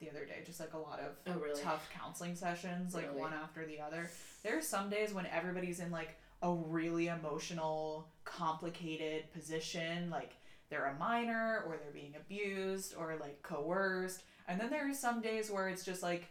the 0.00 0.08
other 0.08 0.24
day, 0.24 0.42
just 0.46 0.60
like 0.60 0.74
a 0.74 0.78
lot 0.78 1.00
of 1.00 1.12
Oh 1.26 1.38
really? 1.40 1.60
tough 1.60 1.88
counseling 1.92 2.34
sessions, 2.36 2.94
like 2.94 3.08
Really? 3.08 3.20
one 3.20 3.32
after 3.34 3.66
the 3.66 3.80
other. 3.80 4.10
There 4.42 4.56
are 4.56 4.62
some 4.62 4.88
days 4.90 5.12
when 5.12 5.26
everybody's 5.26 5.80
in 5.80 5.90
like 5.90 6.16
a 6.42 6.52
really 6.52 7.08
emotional, 7.08 8.08
complicated 8.24 9.30
position, 9.32 10.08
like 10.10 10.32
they're 10.74 10.86
a 10.86 10.98
minor 10.98 11.62
or 11.66 11.76
they're 11.76 11.92
being 11.92 12.14
abused 12.16 12.94
or 12.98 13.16
like 13.20 13.40
coerced. 13.42 14.24
And 14.48 14.60
then 14.60 14.70
there 14.70 14.90
are 14.90 14.92
some 14.92 15.20
days 15.20 15.48
where 15.50 15.68
it's 15.68 15.84
just 15.84 16.02
like 16.02 16.26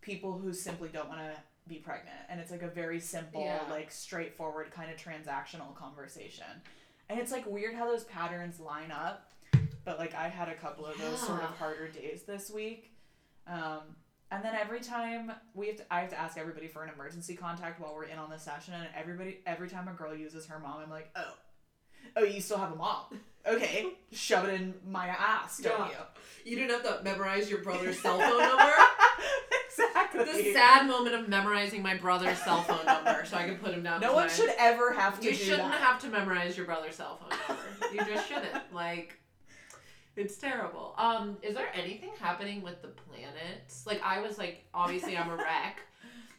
people 0.00 0.32
who 0.38 0.54
simply 0.54 0.88
don't 0.90 1.08
want 1.10 1.20
to 1.20 1.32
be 1.68 1.76
pregnant 1.76 2.16
and 2.30 2.40
it's 2.40 2.50
like 2.50 2.62
a 2.62 2.68
very 2.68 2.98
simple, 2.98 3.42
Yeah. 3.44 3.60
like 3.70 3.92
straightforward 3.92 4.70
kind 4.70 4.90
of 4.90 4.96
transactional 4.96 5.74
conversation. 5.76 6.46
And 7.10 7.20
it's 7.20 7.30
like 7.30 7.44
weird 7.46 7.74
how 7.74 7.84
those 7.86 8.04
patterns 8.04 8.58
line 8.58 8.90
up. 8.90 9.30
But 9.84 9.98
like 9.98 10.14
I 10.14 10.28
had 10.28 10.48
a 10.48 10.54
couple 10.54 10.86
of 10.86 10.96
those 10.96 11.20
sort 11.20 11.42
of 11.42 11.50
harder 11.58 11.88
days 11.88 12.22
this 12.22 12.50
week. 12.50 12.94
Um, 13.46 13.80
and 14.30 14.42
then 14.42 14.54
every 14.54 14.80
time 14.80 15.30
we 15.52 15.66
have 15.66 15.76
to, 15.76 15.84
I 15.90 16.00
have 16.00 16.10
to 16.10 16.18
ask 16.18 16.38
everybody 16.38 16.66
for 16.66 16.82
an 16.82 16.90
emergency 16.94 17.34
contact 17.34 17.78
while 17.78 17.94
we're 17.94 18.04
in 18.04 18.16
on 18.18 18.30
the 18.30 18.38
session, 18.38 18.72
and 18.72 18.86
everybody 18.96 19.40
every 19.44 19.68
time 19.68 19.88
a 19.88 19.92
girl 19.92 20.14
uses 20.16 20.46
her 20.46 20.58
mom, 20.58 20.80
I'm 20.82 20.88
like, 20.88 21.10
oh, 21.16 21.34
oh, 22.16 22.24
you 22.24 22.40
still 22.40 22.58
have 22.58 22.72
a 22.72 22.76
mom? 22.76 23.20
Okay, 23.46 23.86
shove 24.12 24.48
it 24.48 24.60
in 24.60 24.74
my 24.88 25.08
ass, 25.08 25.58
don't 25.58 25.90
Yeah. 25.90 26.04
You 26.44 26.56
didn't 26.56 26.70
have 26.82 26.98
to 26.98 27.04
memorize 27.04 27.50
your 27.50 27.60
brother's 27.60 27.98
cell 28.00 28.18
phone 28.18 28.38
number. 28.38 28.64
you? 28.64 29.58
exactly. 29.68 30.24
the 30.24 30.52
sad 30.52 30.86
moment 30.88 31.14
of 31.14 31.28
memorizing 31.28 31.82
my 31.82 31.96
brother's 31.96 32.38
cell 32.38 32.62
phone 32.62 32.84
number 32.84 33.24
so 33.24 33.36
I 33.36 33.44
can 33.46 33.56
put 33.56 33.72
him 33.74 33.82
down. 33.82 34.00
no 34.00 34.12
one 34.12 34.28
should 34.28 34.50
ever 34.58 34.92
have 34.92 35.20
to 35.20 35.28
You 35.28 35.34
shouldn't 35.34 35.70
that. 35.70 35.80
have 35.80 36.00
to 36.02 36.08
memorize 36.08 36.56
your 36.56 36.66
brother's 36.66 36.96
cell 36.96 37.18
phone 37.20 37.38
number. 37.48 37.94
you 37.94 38.14
just 38.14 38.28
shouldn't. 38.28 38.62
Like, 38.72 39.18
it's 40.16 40.36
terrible. 40.36 40.94
Um, 40.98 41.36
is 41.42 41.54
there 41.54 41.68
anything 41.74 42.10
happening 42.18 42.62
with 42.62 42.82
the 42.82 42.88
planets? 42.88 43.86
Like, 43.86 44.02
I 44.02 44.20
was 44.20 44.38
like, 44.38 44.64
obviously, 44.74 45.16
I'm 45.16 45.30
a 45.30 45.36
wreck, 45.36 45.80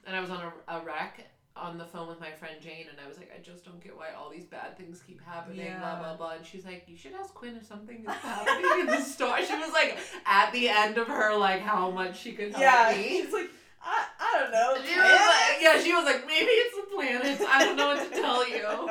and 0.06 0.16
I 0.16 0.20
was 0.20 0.30
on 0.30 0.42
a, 0.42 0.76
a 0.76 0.82
wreck 0.84 1.28
on 1.56 1.78
the 1.78 1.86
phone 1.86 2.08
with 2.08 2.20
my 2.20 2.32
friend 2.32 2.56
Jane, 2.62 2.88
and 2.90 2.98
I 3.04 3.08
was 3.08 3.18
like, 3.18 3.32
I 3.38 3.42
just 3.42 3.64
don't 3.64 3.82
get 3.84 3.96
why 3.96 4.08
all 4.18 4.30
these 4.30 4.46
bad 4.46 4.76
things 4.78 5.02
keep 5.06 5.22
happening. 5.24 5.58
Blah 5.58 5.66
Yeah. 5.66 6.00
blah 6.00 6.16
blah. 6.16 6.32
And 6.32 6.46
she's 6.46 6.66
like, 6.66 6.84
you 6.88 6.98
should 6.98 7.14
ask 7.14 7.34
Quinn 7.34 7.56
if 7.56 7.66
something 7.66 8.04
is 8.08 8.10
happening 8.16 8.66
in 8.82 8.86
the 8.88 9.02
store. 9.14 9.38
She 9.44 9.54
was 9.56 9.72
like, 9.72 9.98
at 10.26 10.52
the 10.52 10.68
end 10.70 10.98
of 10.98 11.08
her, 11.08 11.36
like, 11.38 11.62
how 11.62 11.92
much 11.92 12.20
she 12.20 12.32
could 12.32 12.52
help 12.54 12.62
yeah, 12.62 12.94
me. 12.98 13.22
she's 13.22 13.34
like, 13.34 13.50
I, 13.86 14.06
I 14.20 14.40
don't 14.40 14.52
know. 14.52 14.76
She 14.84 14.98
like, 14.98 15.62
yeah, 15.62 15.80
she 15.82 15.94
was 15.94 16.06
like, 16.06 16.26
maybe 16.26 16.50
it's 16.50 16.76
the 16.76 16.96
planets. 16.96 17.44
I 17.48 17.66
don't 17.66 17.76
know 17.76 17.88
what 17.88 18.12
to 18.12 18.20
tell 18.20 18.50
you. 18.50 18.90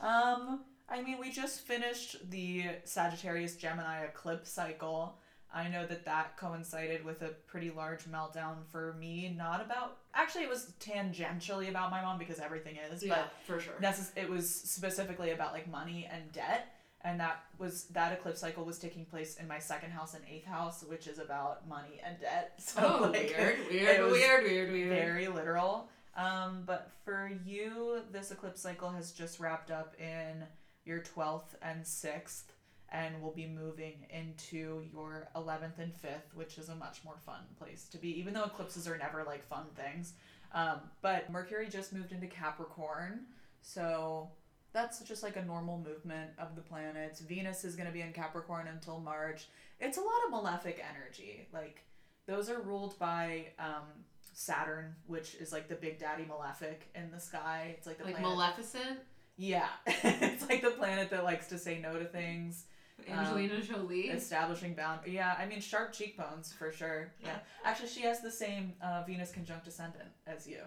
um, 0.06 0.60
I 0.88 1.02
mean, 1.02 1.18
we 1.18 1.30
just 1.30 1.60
finished 1.60 2.30
the 2.30 2.66
Sagittarius 2.84 3.56
Gemini 3.56 4.02
eclipse 4.04 4.50
cycle. 4.50 5.18
I 5.54 5.68
know 5.68 5.86
that 5.86 6.04
that 6.04 6.36
coincided 6.36 7.04
with 7.04 7.22
a 7.22 7.28
pretty 7.46 7.70
large 7.70 8.04
meltdown 8.04 8.56
for 8.70 8.94
me. 8.98 9.32
Not 9.36 9.64
about, 9.64 9.98
actually, 10.14 10.44
it 10.44 10.50
was 10.50 10.72
tangentially 10.80 11.68
about 11.70 11.90
my 11.90 12.02
mom 12.02 12.18
because 12.18 12.38
everything 12.40 12.76
is, 12.92 13.02
Yeah, 13.02 13.14
but 13.14 13.32
for 13.46 13.60
sure. 13.60 13.74
necess- 13.80 14.16
it 14.16 14.28
was 14.28 14.48
specifically 14.52 15.30
about 15.30 15.52
like 15.52 15.68
money 15.70 16.08
and 16.12 16.30
debt. 16.32 16.72
And 17.02 17.20
that 17.20 17.44
was 17.58 17.84
that 17.88 18.12
eclipse 18.12 18.40
cycle 18.40 18.64
was 18.64 18.78
taking 18.80 19.04
place 19.04 19.36
in 19.36 19.46
my 19.46 19.60
second 19.60 19.92
house 19.92 20.14
and 20.14 20.24
eighth 20.28 20.46
house, 20.46 20.82
which 20.82 21.06
is 21.06 21.18
about 21.20 21.68
money 21.68 22.00
and 22.04 22.18
debt. 22.20 22.54
So 22.60 22.98
Oh, 23.00 23.02
like, 23.12 23.32
weird, 23.38 23.58
weird, 23.70 24.10
weird, 24.10 24.44
weird, 24.44 24.72
weird. 24.72 24.88
very 24.90 25.28
literal. 25.28 25.88
Um, 26.16 26.64
but 26.66 26.90
for 27.04 27.30
you, 27.44 28.00
this 28.10 28.30
eclipse 28.32 28.60
cycle 28.60 28.90
has 28.90 29.12
just 29.12 29.38
wrapped 29.38 29.70
up 29.70 29.94
in 30.00 30.44
your 30.84 31.00
12th 31.00 31.54
and 31.62 31.84
6th, 31.84 32.44
and 32.90 33.20
we'll 33.20 33.32
be 33.32 33.46
moving 33.46 34.06
into 34.10 34.82
your 34.92 35.28
11th 35.34 35.78
and 35.78 35.92
5th, 35.92 36.34
which 36.34 36.58
is 36.58 36.68
a 36.68 36.74
much 36.74 37.00
more 37.04 37.18
fun 37.24 37.40
place 37.58 37.88
to 37.90 37.98
be, 37.98 38.18
even 38.18 38.32
though 38.34 38.44
eclipses 38.44 38.86
are 38.86 38.96
never 38.96 39.24
like 39.24 39.46
fun 39.48 39.66
things. 39.74 40.12
Um, 40.54 40.80
but 41.02 41.30
Mercury 41.30 41.68
just 41.68 41.92
moved 41.92 42.12
into 42.12 42.26
Capricorn, 42.28 43.26
so 43.60 44.30
that's 44.72 45.00
just 45.00 45.22
like 45.22 45.36
a 45.36 45.44
normal 45.44 45.78
movement 45.78 46.30
of 46.38 46.54
the 46.54 46.62
planets. 46.62 47.20
Venus 47.20 47.64
is 47.64 47.74
going 47.74 47.86
to 47.86 47.92
be 47.92 48.02
in 48.02 48.12
Capricorn 48.12 48.68
until 48.68 49.00
March. 49.00 49.48
It's 49.80 49.98
a 49.98 50.00
lot 50.00 50.24
of 50.26 50.30
malefic 50.30 50.82
energy. 50.94 51.48
Like, 51.52 51.84
those 52.26 52.48
are 52.48 52.60
ruled 52.60 52.98
by 52.98 53.46
um, 53.58 53.84
Saturn, 54.32 54.94
which 55.06 55.34
is 55.36 55.52
like 55.52 55.68
the 55.68 55.74
big 55.74 55.98
daddy 55.98 56.24
malefic 56.26 56.88
in 56.94 57.10
the 57.10 57.20
sky. 57.20 57.74
It's 57.76 57.86
like 57.86 57.98
the 57.98 58.04
Like 58.04 58.14
planet. 58.14 58.30
Maleficent, 58.36 58.98
yeah, 59.36 59.68
it's 59.86 60.48
like 60.48 60.62
the 60.62 60.70
planet 60.70 61.10
that 61.10 61.24
likes 61.24 61.48
to 61.48 61.58
say 61.58 61.78
no 61.78 61.98
to 61.98 62.04
things, 62.04 62.64
Angelina 63.08 63.60
Jolie. 63.60 64.08
establishing 64.08 64.74
bound. 64.74 65.00
Yeah, 65.06 65.34
I 65.38 65.46
mean 65.46 65.60
sharp 65.60 65.92
cheekbones 65.92 66.52
for 66.52 66.72
sure. 66.72 67.12
Yeah, 67.22 67.38
actually, 67.64 67.88
she 67.88 68.02
has 68.02 68.20
the 68.20 68.30
same 68.30 68.72
uh, 68.82 69.02
Venus 69.06 69.32
conjunct 69.32 69.66
ascendant 69.66 70.08
as 70.26 70.46
you. 70.46 70.60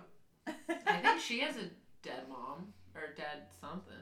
I 0.47 0.53
think 1.01 1.19
she 1.27 1.39
has 1.41 1.55
a 1.57 1.69
dead 2.03 2.23
mom 2.29 2.73
or 2.95 3.13
dead 3.15 3.43
something. 3.59 3.93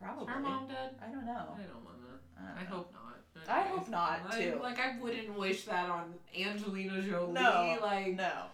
Probably. 0.00 0.24
Is 0.24 0.30
her 0.30 0.40
mom 0.40 0.68
dead? 0.68 0.94
I 1.02 1.10
don't 1.10 1.26
know. 1.26 1.32
I 1.56 1.62
don't 1.62 1.84
want 1.84 1.98
to. 2.02 2.40
I, 2.40 2.62
I 2.62 2.64
hope 2.64 2.92
not. 2.92 3.04
I 3.48 3.62
hope 3.62 3.88
not, 3.88 4.20
I- 4.30 4.40
too. 4.40 4.58
Like 4.62 4.78
I 4.78 4.98
wouldn't 5.00 5.36
wish 5.38 5.64
that 5.64 5.88
on 5.90 6.14
Angelina 6.38 7.02
Jolie. 7.02 7.32
No, 7.32 7.78
Like 7.82 8.14
No. 8.16 8.44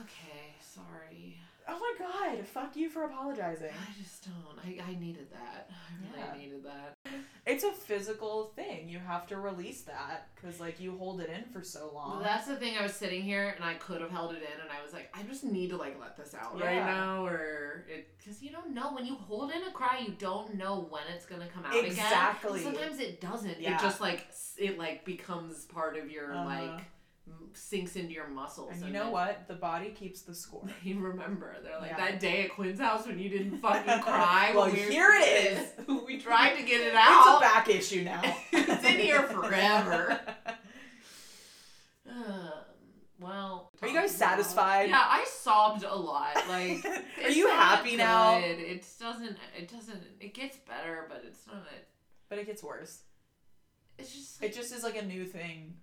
okay, 0.00 0.54
sorry. 0.60 1.38
Oh 1.68 1.78
my 1.78 2.06
god! 2.06 2.46
Fuck 2.46 2.76
you 2.76 2.88
for 2.88 3.04
apologizing. 3.04 3.70
I 3.70 4.00
just 4.02 4.24
don't. 4.24 4.58
I, 4.64 4.90
I 4.90 4.94
needed 5.00 5.26
that. 5.32 5.68
I 5.70 6.16
really 6.16 6.28
Yeah. 6.28 6.38
needed 6.38 6.64
that. 6.64 6.96
It's 7.44 7.64
a 7.64 7.72
physical 7.72 8.52
thing. 8.56 8.88
You 8.88 8.98
have 8.98 9.26
to 9.28 9.36
release 9.38 9.82
that 9.82 10.28
because 10.34 10.60
like 10.60 10.78
you 10.80 10.96
hold 10.96 11.20
it 11.20 11.28
in 11.30 11.44
for 11.52 11.62
so 11.64 11.90
long. 11.94 12.10
Well, 12.16 12.22
that's 12.22 12.46
the 12.46 12.56
thing. 12.56 12.76
I 12.78 12.82
was 12.82 12.92
sitting 12.92 13.22
here 13.22 13.52
and 13.56 13.64
I 13.64 13.74
could 13.74 14.00
have 14.00 14.10
held 14.10 14.32
it 14.32 14.42
in, 14.42 14.60
and 14.60 14.70
I 14.70 14.82
was 14.84 14.92
like, 14.92 15.08
I 15.14 15.22
just 15.24 15.42
need 15.44 15.70
to 15.70 15.76
like 15.76 15.98
let 16.00 16.16
this 16.16 16.34
out 16.34 16.60
right 16.60 16.76
now, 16.84 17.24
or 17.26 17.84
it 17.88 18.08
because 18.18 18.42
you 18.42 18.50
don't 18.50 18.72
know 18.74 18.92
when 18.92 19.04
you 19.06 19.14
hold 19.16 19.50
in 19.50 19.62
a 19.64 19.70
cry, 19.72 20.04
you 20.06 20.14
don't 20.18 20.54
know 20.54 20.86
when 20.90 21.02
it's 21.14 21.26
gonna 21.26 21.48
come 21.52 21.64
out 21.64 21.74
Exactly. 21.84 22.60
again. 22.60 22.66
And 22.68 22.76
sometimes 22.76 23.00
it 23.00 23.20
doesn't. 23.20 23.60
Yeah. 23.60 23.76
It 23.76 23.80
just 23.80 24.00
like 24.00 24.28
it 24.58 24.78
like 24.78 25.04
becomes 25.04 25.64
part 25.64 25.96
of 25.96 26.10
your 26.10 26.32
Uh-huh. 26.32 26.44
like 26.44 26.84
sinks 27.54 27.96
into 27.96 28.12
your 28.12 28.28
muscles. 28.28 28.70
and 28.72 28.84
you 28.84 28.92
know 28.92 29.10
what? 29.10 29.48
The 29.48 29.54
body 29.54 29.90
keeps 29.90 30.22
the 30.22 30.34
score. 30.34 30.64
You 30.82 30.98
remember? 31.00 31.56
They're 31.62 31.78
like 31.80 31.90
Yeah. 31.92 31.96
that 32.10 32.20
day 32.20 32.42
at 32.44 32.50
Quinn's 32.52 32.78
house 32.80 33.06
when 33.06 33.18
you 33.18 33.28
didn't 33.28 33.58
fucking 33.62 34.00
cry. 34.02 34.52
Well, 34.54 34.66
we 34.70 34.78
here 34.78 35.08
it 35.12 35.24
kids. 35.24 35.70
we 36.06 36.18
tried 36.18 36.54
to 36.56 36.62
get 36.62 36.80
it 36.82 36.94
out. 36.94 37.26
It's 37.26 37.36
a 37.38 37.40
back 37.40 37.68
issue 37.70 38.02
now. 38.04 38.22
it's 38.52 38.84
in 38.84 38.98
here 39.00 39.22
forever. 39.22 40.20
Um, 42.08 42.50
well, 43.18 43.70
Are 43.82 43.88
you 43.88 43.94
guys 43.94 44.14
satisfied? 44.14 44.90
Yeah, 44.90 45.02
I 45.04 45.24
sobbed 45.28 45.82
a 45.84 45.94
lot. 45.94 46.36
Like, 46.48 46.84
Are 47.24 47.30
you 47.30 47.48
happy 47.48 47.96
now? 47.96 48.38
It 48.38 48.84
doesn't. 49.00 49.36
It 49.58 49.70
doesn't. 49.72 50.02
It 50.20 50.34
gets 50.34 50.58
better, 50.58 51.06
but 51.08 51.24
it's 51.26 51.46
not. 51.46 51.56
But 52.28 52.38
it 52.38 52.46
gets 52.46 52.62
worse. 52.62 53.00
It's 53.98 54.12
just. 54.14 54.42
It 54.42 54.54
just 54.54 54.72
is 54.74 54.82
like 54.84 54.96
a 54.96 55.04
new 55.04 55.24
thing 55.24 55.74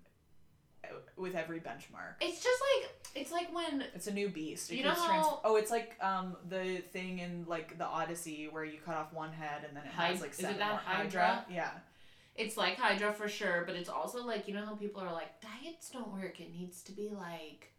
with 1.17 1.35
every 1.35 1.59
benchmark. 1.59 2.15
It's 2.21 2.43
just 2.43 2.61
like 2.61 2.91
it's 3.15 3.31
like 3.31 3.53
when 3.53 3.83
It's 3.93 4.07
a 4.07 4.13
new 4.13 4.29
beast. 4.29 4.71
It 4.71 4.77
You 4.77 4.83
know 4.83 4.93
trans- 4.95 5.27
oh, 5.43 5.55
it's 5.55 5.71
like 5.71 5.95
um 6.01 6.35
the 6.49 6.77
thing 6.91 7.19
in 7.19 7.45
like 7.47 7.77
the 7.77 7.85
Odyssey 7.85 8.47
where 8.51 8.65
you 8.65 8.79
cut 8.85 8.95
off 8.95 9.13
one 9.13 9.31
head 9.31 9.63
and 9.67 9.75
then 9.75 9.83
it 9.83 9.91
has 9.91 10.17
Hyd- 10.17 10.21
like 10.21 10.31
is 10.31 10.39
it 10.39 10.41
seven 10.43 10.59
that 10.59 10.71
more. 10.71 10.79
Hydra? 10.85 11.45
Yeah. 11.51 11.71
it's 12.35 12.57
like 12.57 12.77
Hydra 12.77 13.13
for 13.13 13.27
sure, 13.29 13.63
but 13.65 13.75
it's 13.75 13.89
also 13.89 14.25
like 14.25 14.47
you 14.47 14.53
know 14.53 14.65
how 14.65 14.75
people 14.75 15.01
are 15.01 15.13
like 15.13 15.41
diets 15.41 15.89
don't 15.89 16.11
work. 16.13 16.39
It 16.39 16.51
needs 16.53 16.81
to 16.83 16.91
be 16.91 17.09
like 17.09 17.69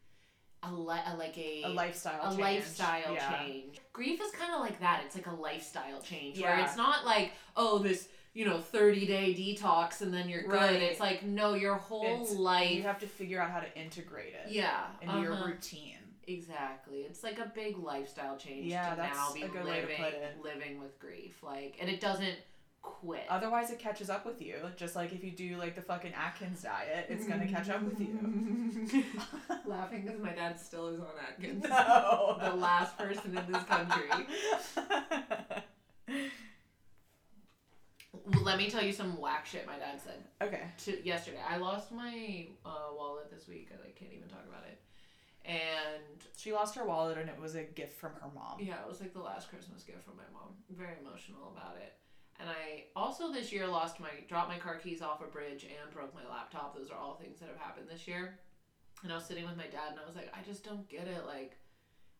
a, 0.62 0.72
li- 0.72 1.02
a 1.06 1.14
like 1.16 1.36
a 1.36 1.62
A 1.64 1.68
lifestyle 1.68 2.22
a 2.22 2.28
change. 2.30 2.40
lifestyle 2.40 3.12
yeah. 3.14 3.36
change. 3.38 3.78
Grief 3.92 4.18
is 4.22 4.30
kind 4.30 4.54
of 4.54 4.60
like 4.60 4.80
that. 4.80 5.02
It's 5.04 5.14
like 5.14 5.26
a 5.26 5.34
lifestyle 5.34 6.00
change 6.00 6.40
where 6.40 6.58
it's 6.60 6.76
not 6.76 7.04
like 7.04 7.32
oh 7.56 7.78
this 7.80 8.08
you 8.34 8.44
know 8.44 8.58
30 8.58 9.06
day 9.06 9.34
detox 9.34 10.02
and 10.02 10.12
then 10.12 10.28
you're 10.28 10.42
good. 10.42 10.52
Right. 10.52 10.82
It's 10.82 11.00
like 11.00 11.22
no 11.22 11.54
your 11.54 11.76
whole 11.76 12.04
It's- 12.04 12.34
life. 12.34 12.72
You 12.72 12.82
have 12.82 12.98
to 13.00 13.06
figure 13.06 13.40
out 13.40 13.50
how 13.50 13.60
to 13.60 13.78
integrate 13.78 14.34
it 14.34 14.50
yeah. 14.50 14.86
into 15.00 15.20
your 15.20 15.32
uh-huh. 15.32 15.46
routine. 15.46 15.98
Exactly. 16.26 17.00
It's 17.00 17.22
like 17.22 17.38
a 17.38 17.52
big 17.54 17.78
lifestyle 17.78 18.36
change 18.36 18.66
Yeah, 18.66 18.94
to 18.94 19.02
now 19.02 19.32
be 19.32 19.42
a 19.42 19.48
good 19.48 19.64
way 19.64 19.80
to 19.80 19.86
living 19.86 20.42
living 20.42 20.80
with 20.80 20.98
grief. 20.98 21.42
Like 21.42 21.76
and 21.80 21.88
it 21.88 22.00
doesn't 22.00 22.36
quit. 22.82 23.24
Otherwise, 23.28 23.70
it 23.70 23.78
catches 23.78 24.10
up 24.10 24.26
with 24.26 24.42
you. 24.42 24.56
Just 24.76 24.96
like 24.96 25.12
if 25.12 25.22
you 25.22 25.30
do 25.30 25.56
like 25.56 25.74
the 25.74 25.82
fucking 25.82 26.12
Atkins 26.12 26.62
diet, 26.62 27.06
it's 27.08 27.26
gonna 27.26 27.46
catch 27.46 27.68
up 27.68 27.82
with 27.82 28.00
you. 28.00 29.04
Laughing 29.66 30.02
because 30.02 30.20
my 30.20 30.32
dad 30.32 30.58
still 30.58 30.88
is 30.88 31.00
on 31.00 31.06
Atkins. 31.28 31.64
no. 31.68 32.38
The 32.42 32.54
last 32.54 32.98
person 32.98 33.36
in 33.36 33.52
this 33.52 33.62
country. 33.64 34.10
Let 38.42 38.58
me 38.58 38.70
tell 38.70 38.82
you 38.82 38.92
some 38.92 39.20
whack 39.20 39.46
shit 39.46 39.66
my 39.66 39.78
dad 39.78 40.00
said 40.00 40.24
okay. 40.42 40.62
to 40.84 41.06
yesterday. 41.06 41.40
I 41.48 41.56
lost 41.56 41.92
my 41.92 42.46
uh, 42.64 42.92
wallet 42.96 43.30
this 43.30 43.48
week. 43.48 43.70
I 43.72 43.82
like, 43.82 43.96
can't 43.96 44.12
even 44.12 44.28
talk 44.28 44.44
about 44.48 44.64
it. 44.66 44.80
And 45.44 46.24
She 46.36 46.52
lost 46.52 46.74
her 46.76 46.84
wallet 46.84 47.18
and 47.18 47.28
it 47.28 47.38
was 47.38 47.54
a 47.54 47.64
gift 47.64 47.98
from 47.98 48.12
her 48.20 48.28
mom. 48.34 48.58
yeah, 48.60 48.80
it 48.80 48.88
was 48.88 49.00
like 49.00 49.12
the 49.12 49.20
last 49.20 49.50
Christmas 49.50 49.82
gift 49.82 50.04
from 50.04 50.16
my 50.16 50.28
mom. 50.32 50.54
Very 50.70 50.94
emotional 51.00 51.52
about 51.54 51.76
it. 51.76 51.94
And 52.40 52.48
I 52.48 52.84
also 52.96 53.32
this 53.32 53.52
year 53.52 53.66
lost 53.66 54.00
my 54.00 54.10
dropped 54.28 54.48
my 54.48 54.58
car 54.58 54.76
keys 54.76 55.02
off 55.02 55.22
a 55.22 55.26
bridge 55.26 55.64
and 55.64 55.94
broke 55.94 56.14
my 56.14 56.28
laptop. 56.28 56.74
Those 56.76 56.90
are 56.90 56.98
all 56.98 57.14
things 57.14 57.38
that 57.40 57.48
have 57.48 57.58
happened 57.58 57.86
this 57.88 58.08
year. 58.08 58.38
And 59.02 59.12
I 59.12 59.16
was 59.16 59.24
sitting 59.24 59.44
with 59.44 59.56
my 59.56 59.66
dad 59.66 59.90
and 59.90 60.00
I 60.00 60.06
was 60.06 60.16
like, 60.16 60.32
I 60.34 60.42
just 60.42 60.64
don't 60.64 60.88
get 60.88 61.06
it. 61.06 61.26
Like 61.26 61.58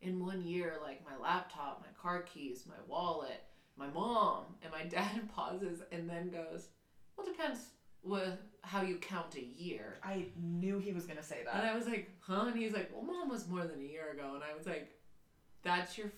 in 0.02 0.24
one 0.24 0.42
year, 0.42 0.74
like 0.83 1.02
my 1.04 1.16
laptop, 1.16 1.80
my 1.80 1.92
car 2.00 2.22
keys, 2.22 2.64
my 2.68 2.74
wallet, 2.87 3.42
my 3.76 3.88
mom, 3.88 4.44
and 4.62 4.72
my 4.72 4.84
dad 4.88 5.28
pauses 5.34 5.82
and 5.92 6.08
then 6.08 6.30
goes, 6.30 6.68
Well, 7.16 7.26
it 7.26 7.37
depends 7.37 7.60
with 8.02 8.38
how 8.62 8.82
you 8.82 8.96
count 8.96 9.34
a 9.37 9.42
year. 9.42 9.96
I 10.04 10.26
knew 10.40 10.78
he 10.78 10.92
was 10.92 11.06
gonna 11.06 11.22
say 11.22 11.38
that. 11.44 11.54
And. 11.54 11.66
I 11.66 11.74
was 11.74 11.87
like, 11.87 12.10
huh? 12.20 12.44
And 12.48 12.56
he's 12.56 12.72
like, 12.74 12.90
well, 12.92 13.02
mom 13.02 13.28
was 13.30 13.48
more 13.48 13.66
than 13.66 13.80
a 13.80 13.84
year 13.84 14.10
ago. 14.12 14.32
And 14.34 14.42
I 14.44 14.56
was 14.56 14.66
like, 14.66 14.90
that's 15.62 15.96
your, 15.96 16.10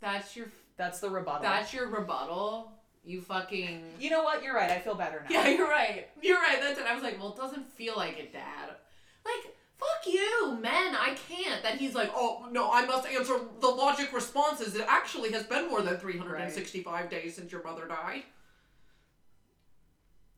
that's 0.00 0.34
your, 0.36 0.46
That's 0.76 0.98
the 0.98 1.08
rebuttal. 1.08 1.42
that's 1.42 1.72
your 1.72 1.88
rebuttal. 1.88 2.72
You 3.04 3.20
fucking. 3.20 3.82
you 4.00 4.10
know 4.10 4.22
what? 4.24 4.42
You're 4.42 4.54
right. 4.54 4.70
I 4.70 4.78
feel 4.80 4.94
better 4.94 5.24
now. 5.28 5.30
Yeah, 5.42 5.48
you're 5.48 5.68
right. 5.68 6.08
You're 6.22 6.40
right. 6.40 6.58
That's 6.60 6.80
it. 6.80 6.86
I 6.86 6.94
was 6.94 7.02
like, 7.04 7.18
well, 7.20 7.32
it 7.32 7.36
doesn't 7.36 7.70
feel 7.70 7.94
like 7.96 8.18
it, 8.18 8.32
Dad. 8.32 8.70
You, 10.06 10.58
men. 10.60 10.94
I 10.94 11.16
can't. 11.28 11.62
That 11.62 11.78
he's 11.78 11.94
like, 11.94 12.10
oh 12.14 12.46
no, 12.50 12.70
I 12.70 12.84
must 12.84 13.08
answer 13.08 13.38
the 13.60 13.68
logic 13.68 14.12
responses. 14.12 14.74
It 14.74 14.84
actually 14.88 15.32
has 15.32 15.44
been 15.44 15.68
more 15.68 15.82
than 15.82 15.96
365 15.98 17.10
days 17.10 17.36
since 17.36 17.50
your 17.52 17.62
mother 17.62 17.86
died. 17.86 18.22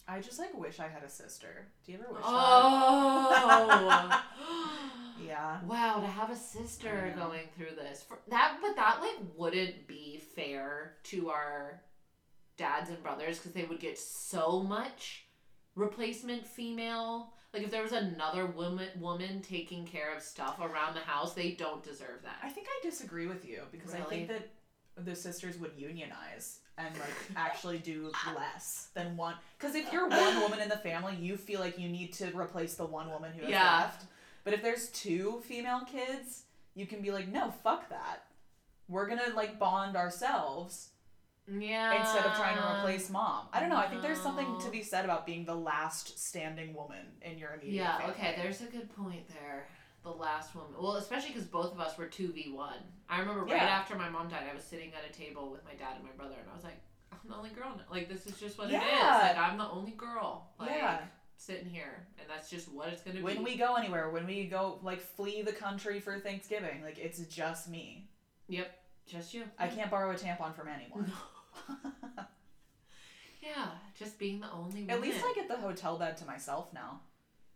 I 0.08 0.20
just 0.20 0.38
like 0.38 0.56
wish 0.56 0.78
I 0.78 0.88
had 0.88 1.02
a 1.02 1.10
sister. 1.10 1.66
Do 1.84 1.92
you 1.92 1.98
ever 1.98 2.12
wish 2.12 2.22
Oh. 2.24 4.22
Yeah. 5.26 5.58
Wow, 5.66 6.00
to 6.00 6.06
have 6.06 6.30
a 6.30 6.36
sister 6.36 7.12
going 7.16 7.48
through 7.56 7.74
this. 7.74 8.04
For, 8.06 8.18
that 8.28 8.58
but 8.60 8.76
that 8.76 9.00
like 9.00 9.16
wouldn't 9.34 9.86
be 9.86 10.22
fair 10.34 10.92
to 11.04 11.30
our 11.30 11.80
dads 12.56 12.90
and 12.90 13.02
brothers 13.02 13.40
cuz 13.40 13.52
they 13.52 13.64
would 13.64 13.80
get 13.80 13.98
so 13.98 14.62
much 14.62 15.24
replacement 15.74 16.46
female. 16.46 17.32
Like 17.56 17.64
if 17.64 17.70
there 17.70 17.82
was 17.82 17.92
another 17.92 18.44
woman 18.44 18.88
woman 19.00 19.40
taking 19.40 19.86
care 19.86 20.14
of 20.14 20.22
stuff 20.22 20.60
around 20.60 20.94
the 20.94 21.00
house, 21.00 21.32
they 21.32 21.52
don't 21.52 21.82
deserve 21.82 22.20
that. 22.22 22.36
I 22.42 22.50
think 22.50 22.66
I 22.68 22.86
disagree 22.86 23.26
with 23.26 23.48
you 23.48 23.62
because 23.72 23.94
I 23.94 24.00
think 24.00 24.28
that 24.28 24.50
the 24.98 25.16
sisters 25.16 25.56
would 25.58 25.72
unionize 25.74 26.58
and 26.76 26.94
like 26.98 27.14
actually 27.34 27.78
do 27.78 28.12
less 28.34 28.88
than 28.92 29.16
one. 29.16 29.36
Because 29.58 29.74
if 29.74 29.90
you're 29.90 30.06
one 30.06 30.40
woman 30.42 30.60
in 30.60 30.68
the 30.68 30.76
family, 30.76 31.16
you 31.16 31.38
feel 31.38 31.60
like 31.60 31.78
you 31.78 31.88
need 31.88 32.12
to 32.14 32.26
replace 32.36 32.74
the 32.74 32.84
one 32.84 33.10
woman 33.10 33.32
who 33.32 33.40
has 33.42 33.50
Yeah. 33.50 33.78
left. 33.80 34.04
But 34.44 34.52
if 34.52 34.62
there's 34.62 34.90
two 34.90 35.42
female 35.46 35.80
kids, 35.90 36.42
you 36.74 36.86
can 36.86 37.00
be 37.00 37.10
like, 37.10 37.26
no, 37.28 37.54
fuck 37.62 37.88
that. 37.88 38.24
We're 38.86 39.06
gonna 39.06 39.34
like 39.34 39.58
bond 39.58 39.96
ourselves 39.96 40.90
Yeah. 41.48 42.00
instead 42.00 42.24
of 42.24 42.36
trying 42.36 42.56
to 42.56 42.78
replace 42.78 43.08
mom. 43.10 43.46
I 43.52 43.60
don't 43.60 43.68
know. 43.68 43.76
I 43.76 43.86
think 43.88 44.02
there's 44.02 44.20
something 44.20 44.46
to 44.46 44.50
mm-hmm. 44.52 44.70
be 44.70 44.82
said 44.82 45.04
about 45.04 45.26
being 45.26 45.44
the 45.44 45.54
last 45.54 46.18
standing 46.18 46.74
woman 46.74 47.06
in 47.22 47.38
your 47.38 47.54
immediate 47.54 47.74
Yeah, 47.84 47.98
family. 47.98 48.14
okay, 48.14 48.34
there's 48.36 48.60
a 48.62 48.66
good 48.66 48.94
point 48.96 49.28
there. 49.28 49.68
The 50.02 50.10
last 50.10 50.54
woman. 50.54 50.70
Well, 50.80 50.96
especially 50.96 51.30
because 51.32 51.46
both 51.46 51.72
of 51.72 51.80
us 51.80 51.98
were 51.98 52.06
2v1. 52.06 52.74
I 53.08 53.18
remember 53.20 53.42
right 53.42 53.50
Yeah. 53.56 53.64
after 53.64 53.96
my 53.96 54.08
mom 54.08 54.28
died, 54.28 54.44
I 54.50 54.54
was 54.54 54.64
sitting 54.64 54.92
at 54.94 55.08
a 55.08 55.12
table 55.12 55.50
with 55.50 55.64
my 55.64 55.74
dad 55.74 55.96
and 55.96 56.04
my 56.04 56.12
brother, 56.12 56.36
and 56.40 56.48
I 56.50 56.54
was 56.54 56.64
like, 56.64 56.80
I'm 57.12 57.18
the 57.28 57.36
only 57.36 57.50
girl. 57.50 57.74
now. 57.76 57.82
Like, 57.90 58.08
this 58.08 58.26
is 58.26 58.38
just 58.38 58.58
what 58.58 58.70
it 58.70 58.74
is. 58.74 58.82
Like, 58.82 59.36
I'm 59.36 59.58
the 59.58 59.68
only 59.68 59.92
girl. 59.92 60.50
Like, 60.58 60.70
Yeah. 60.70 61.00
sitting 61.36 61.68
here, 61.68 62.06
and 62.18 62.28
that's 62.28 62.48
just 62.48 62.72
what 62.72 62.88
it's 62.88 63.02
going 63.02 63.16
to 63.16 63.20
be. 63.20 63.24
when 63.24 63.42
we 63.42 63.56
go 63.56 63.74
anywhere, 63.74 64.10
when 64.10 64.26
we 64.26 64.46
go 64.46 64.78
like 64.82 65.00
flee 65.00 65.42
the 65.42 65.52
country 65.52 66.00
for 66.00 66.18
Thanksgiving, 66.18 66.82
like 66.82 66.98
it's 66.98 67.18
just 67.26 67.68
me. 67.68 68.08
Yep, 68.48 68.70
just 69.06 69.34
you. 69.34 69.44
I 69.58 69.68
can't 69.68 69.90
borrow 69.90 70.10
a 70.10 70.14
tampon 70.14 70.54
from 70.54 70.68
anyone. 70.68 71.10
Yeah, 73.42 73.68
just 73.96 74.18
being 74.18 74.40
the 74.40 74.50
only 74.50 74.80
woman. 74.80 74.90
At 74.90 75.00
least 75.00 75.20
I 75.24 75.32
get 75.36 75.46
the 75.48 75.56
hotel 75.56 75.96
bed 75.96 76.16
to 76.18 76.24
myself 76.26 76.72
now. 76.72 77.00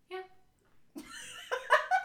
Yeah. 0.08 0.20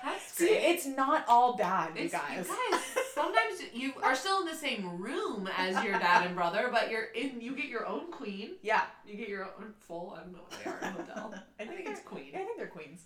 That's 0.04 0.24
See, 0.34 0.48
great. 0.48 0.64
it's 0.64 0.86
not 0.88 1.24
all 1.28 1.56
bad, 1.56 1.96
you 1.96 2.06
It's, 2.06 2.14
guys. 2.14 2.48
you 2.48 2.56
guys, 2.72 2.82
sometimes 3.14 3.60
you 3.74 3.94
are 4.02 4.16
still 4.16 4.40
in 4.42 4.48
the 4.48 4.56
same 4.56 5.00
room 5.02 5.48
as 5.56 5.84
your 5.84 5.94
dad 6.00 6.26
and 6.26 6.36
brother, 6.36 6.70
but 6.72 6.90
you're 6.90 7.06
in. 7.16 7.40
You 7.42 7.56
get 7.56 7.66
your 7.66 7.86
own 7.86 8.12
queen. 8.12 8.52
Yeah, 8.64 8.82
You 9.06 9.18
get 9.18 9.30
your 9.30 9.46
own 9.46 9.74
full. 9.80 10.16
I 10.18 10.22
don't 10.24 10.34
know 10.34 10.40
what 10.48 10.64
they 10.64 10.70
are 10.72 10.78
in 10.80 10.84
a 10.88 10.92
hotel. 11.04 11.34
I 11.60 11.66
think 11.66 11.88
it's 11.88 12.02
queen. 12.02 12.30
Yeah, 12.34 12.40
I 12.40 12.44
think 12.44 12.58
they're 12.58 12.68
queens. 12.68 13.02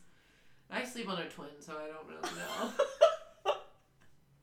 I 0.71 0.84
sleep 0.86 1.10
on 1.10 1.19
a 1.19 1.28
twin, 1.30 1.49
so 1.60 1.73
I 1.73 1.88
don't 1.88 2.08
really 2.08 2.36
know. 2.38 2.71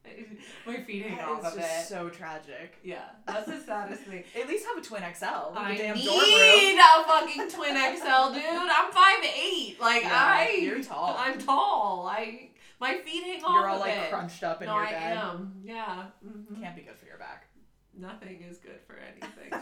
My 0.67 0.77
feet 0.83 1.07
hang 1.07 1.21
off 1.21 1.45
It's 1.45 1.57
a 1.57 1.61
just 1.61 1.89
so 1.89 2.09
tragic. 2.09 2.77
Yeah, 2.83 3.05
that's 3.27 3.47
the 3.47 3.59
saddest 3.61 4.03
thing. 4.03 4.25
At 4.41 4.49
least 4.49 4.67
have 4.67 4.77
a 4.79 4.81
twin 4.87 5.03
XL. 5.03 5.51
with 5.51 5.59
I 5.59 5.73
a 5.73 5.79
damn 5.79 5.97
need 5.97 6.79
a 6.79 7.05
fucking 7.05 7.49
twin 7.51 7.75
XL, 7.97 8.33
dude. 8.35 8.43
I'm 8.47 8.93
five 8.93 9.25
eight. 9.25 9.77
Like 9.81 10.03
Yeah, 10.03 10.13
I, 10.15 10.59
you're 10.61 10.83
tall. 10.83 11.17
I'm 11.19 11.39
tall. 11.39 12.07
I 12.11 12.51
my 12.81 12.99
feet 12.99 13.23
hang 13.25 13.43
off. 13.45 13.53
You're 13.55 13.69
all 13.69 13.81
like 13.81 13.95
bit. 13.95 14.11
crunched 14.11 14.43
up 14.43 14.61
in 14.63 14.69
no, 14.69 14.75
your 14.75 14.85
I 14.87 14.91
bed. 14.91 15.17
am. 15.17 15.53
Yeah. 15.65 16.05
mhm. 16.27 16.61
Can't 16.61 16.77
be 16.77 16.83
good 16.83 16.97
for 16.99 17.07
your 17.07 17.19
back. 17.19 17.47
Nothing 17.99 18.43
is 18.49 18.59
good 18.59 18.81
for 18.87 18.97
anything. 18.97 19.59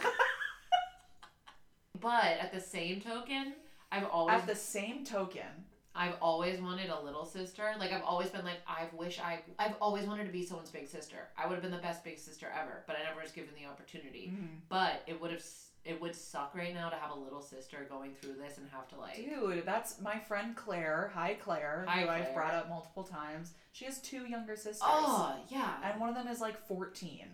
but 1.99 2.25
at 2.41 2.51
the 2.53 2.59
same 2.59 2.99
token, 3.01 3.53
I've 3.91 4.05
always 4.05 4.35
At 4.41 4.47
the 4.47 4.55
same 4.55 5.05
token, 5.05 5.64
I've 5.95 6.15
always 6.21 6.59
wanted 6.59 6.89
a 6.89 6.99
little 7.01 7.25
sister. 7.25 7.73
Like 7.79 7.91
I've 7.93 8.03
always 8.03 8.29
been 8.29 8.43
like 8.43 8.59
I've 8.67 8.93
wish 8.93 9.19
I 9.19 9.39
I've 9.57 9.75
always 9.79 10.05
wanted 10.05 10.25
to 10.25 10.31
be 10.31 10.45
someone's 10.45 10.69
big 10.69 10.87
sister. 10.87 11.29
I 11.37 11.47
would 11.47 11.53
have 11.53 11.61
been 11.61 11.71
the 11.71 11.77
best 11.77 12.03
big 12.03 12.19
sister 12.19 12.51
ever, 12.59 12.83
but 12.85 12.97
I 12.97 13.03
never 13.03 13.21
was 13.21 13.31
given 13.31 13.51
the 13.59 13.67
opportunity. 13.67 14.31
Mm-hmm. 14.33 14.45
But 14.67 15.03
it 15.07 15.19
would 15.21 15.31
have 15.31 15.43
it 15.85 16.01
would 16.01 16.15
suck 16.15 16.53
right 16.55 16.73
now 16.73 16.89
to 16.89 16.95
have 16.95 17.11
a 17.11 17.19
little 17.19 17.41
sister 17.41 17.85
going 17.87 18.15
through 18.15 18.33
this 18.33 18.57
and 18.57 18.67
have 18.71 18.87
to 18.89 18.97
like 18.97 19.15
dude, 19.15 19.63
that's 19.65 20.01
my 20.01 20.19
friend 20.19 20.55
Claire. 20.55 21.11
Hi, 21.13 21.35
Claire, 21.35 21.85
Hi, 21.87 22.01
who 22.01 22.09
I've 22.09 22.33
brought 22.33 22.53
up 22.53 22.67
multiple 22.67 23.03
times. 23.03 23.53
She 23.71 23.85
has 23.85 23.99
two 24.01 24.27
younger 24.27 24.55
sisters. 24.55 24.81
Oh 24.83 25.35
yeah. 25.47 25.75
And 25.83 25.99
one 25.99 26.09
of 26.09 26.15
them 26.15 26.27
is 26.27 26.41
like 26.41 26.67
14. 26.67 27.27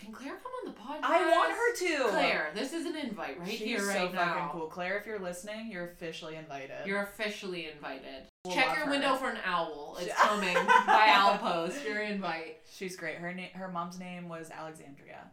Can 0.00 0.12
Claire 0.12 0.34
come 0.42 0.52
on 0.62 0.72
the 0.72 0.78
podcast? 0.78 1.10
I 1.10 1.30
want 1.30 1.52
her 1.52 1.74
to. 2.04 2.10
Claire, 2.10 2.50
this 2.54 2.72
is 2.72 2.84
an 2.86 2.96
invite 2.96 3.38
right 3.40 3.48
She's 3.48 3.60
here, 3.60 3.80
so 3.80 3.86
right 3.88 4.12
now. 4.14 4.34
fucking 4.34 4.48
cool. 4.60 4.66
Claire, 4.68 4.98
if 4.98 5.06
you're 5.06 5.18
listening, 5.18 5.70
you're 5.70 5.84
officially 5.86 6.36
invited. 6.36 6.86
You're 6.86 7.02
officially 7.02 7.68
invited. 7.72 8.24
We'll 8.44 8.54
Check 8.54 8.66
your 8.76 8.84
her. 8.86 8.90
window 8.90 9.14
for 9.16 9.30
an 9.30 9.38
owl. 9.44 9.96
It's 10.00 10.14
coming 10.20 10.54
by 10.54 11.08
Owl 11.12 11.38
Post. 11.38 11.84
Your 11.84 12.00
invite. 12.02 12.58
She's 12.70 12.94
great. 12.96 13.16
Her 13.16 13.32
na- 13.34 13.52
her 13.54 13.68
mom's 13.68 13.98
name 13.98 14.28
was 14.28 14.50
Alexandria, 14.50 15.30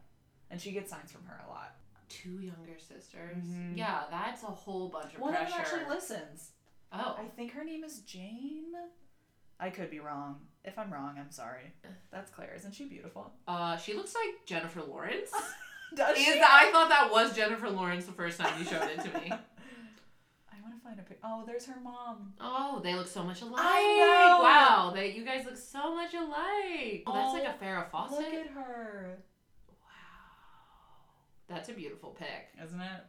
and 0.50 0.60
she 0.62 0.72
gets 0.72 0.90
signs 0.90 1.12
from 1.12 1.26
her 1.26 1.40
a 1.46 1.50
lot. 1.50 1.76
Two 2.10 2.40
younger 2.42 2.78
sisters. 2.80 3.38
Mhm. 3.44 3.76
Yeah, 3.78 4.04
that's 4.12 4.44
a 4.44 4.48
whole 4.48 4.88
bunch 4.90 5.14
of 5.16 5.20
One 5.20 5.34
of 5.34 5.40
them 5.42 5.52
pressure. 5.52 5.76
actually 5.78 5.94
listens. 5.94 6.52
oh, 6.92 7.18
I 7.20 7.26
think 7.36 7.52
her 7.54 7.64
name 7.64 7.84
is 7.84 8.00
Jane. 8.00 8.72
I 9.60 9.70
could 9.70 9.90
be 9.92 10.00
wrong. 10.00 10.40
If 10.66 10.80
I'm 10.80 10.92
wrong, 10.92 11.16
I'm 11.20 11.32
sorry. 11.32 11.74
That's 12.12 12.32
Claire. 12.32 12.54
Isn't 12.56 12.74
she 12.74 12.86
beautiful? 12.86 13.32
uh, 13.48 13.78
she 13.78 13.94
looks 13.94 14.16
like 14.16 14.46
Jennifer 14.46 14.82
Lawrence. 14.82 15.32
Does 15.96 16.18
Is 16.18 16.38
I 16.42 16.72
thought 16.72 16.90
that 16.90 17.12
was 17.12 17.36
Jennifer 17.36 17.70
Lawrence 17.70 18.06
the 18.06 18.14
first 18.14 18.40
time 18.40 18.58
you 18.58 18.66
showed 18.66 18.90
it 18.90 19.00
to 19.02 19.20
me. 19.20 19.30
I 19.32 20.56
want 20.64 20.76
to 20.76 20.82
find 20.84 21.00
a 21.00 21.04
pic. 21.04 21.20
Oh, 21.24 21.44
there's 21.46 21.66
her 21.68 21.80
mom. 21.84 22.34
Oh, 22.40 22.80
they 22.84 22.96
look 22.96 23.08
so 23.08 23.24
much 23.24 23.42
alike. 23.42 23.62
I 23.64 23.82
know! 24.00 24.44
Wow, 24.44 24.92
they 24.96 25.12
you 25.12 25.24
guys 25.24 25.46
look 25.46 25.58
so 25.58 25.94
much 25.94 26.14
alike. 26.16 27.04
Oh, 27.06 27.14
that's 27.14 27.34
like 27.34 27.44
a 27.44 27.54
Oh, 27.54 27.64
Farrah 27.64 27.92
Fawcett. 27.92 28.18
Look 28.18 28.34
at 28.34 28.48
her. 28.52 29.20
Wow. 29.68 29.76
That's 31.48 31.70
a 31.70 31.74
beautiful 31.74 32.10
pic. 32.18 32.50
Isn't 32.64 32.82
it? 32.82 33.02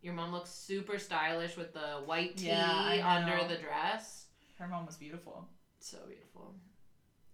Your 0.00 0.14
mom 0.14 0.32
looks 0.32 0.48
super 0.50 0.98
stylish 0.98 1.58
with 1.58 1.74
the 1.74 2.00
white 2.06 2.38
tee 2.38 2.46
Yeah, 2.46 3.20
under 3.20 3.46
the 3.46 3.60
dress. 3.60 4.26
Her 4.58 4.66
mom 4.66 4.86
was 4.86 4.96
beautiful. 4.96 5.46
So 5.80 5.98
beautiful. 6.08 6.54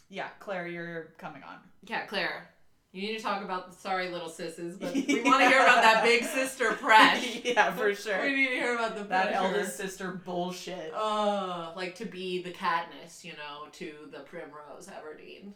Yeah, 0.08 0.28
Claire, 0.38 0.68
you're 0.68 1.08
coming 1.18 1.42
on. 1.42 1.56
Yeah, 1.84 2.06
Claire. 2.06 2.48
You 2.92 3.02
need 3.02 3.16
to 3.18 3.22
talk 3.22 3.42
about 3.44 3.70
the 3.70 3.76
sorry 3.76 4.08
little 4.10 4.28
sisses, 4.30 4.78
but 4.80 4.94
we 4.94 5.20
want 5.22 5.42
to 5.42 5.48
hear 5.48 5.60
about 5.60 5.82
that 5.82 6.02
big 6.02 6.24
sister 6.24 6.70
Presh. 6.70 7.44
yeah, 7.54 7.70
for 7.72 7.94
sure. 7.94 8.22
We 8.22 8.34
need 8.34 8.48
to 8.48 8.54
hear 8.54 8.74
about 8.74 8.96
the 8.96 9.02
that 9.04 9.28
pressure. 9.32 9.44
eldest 9.44 9.76
sister 9.76 10.12
bullshit. 10.24 10.92
Uh, 10.94 11.72
like 11.76 11.94
to 11.96 12.06
be 12.06 12.42
the 12.42 12.52
Katniss, 12.52 13.22
you 13.22 13.32
know, 13.32 13.68
to 13.72 13.92
the 14.10 14.20
Primrose 14.20 14.88
Everdeen. 14.88 15.52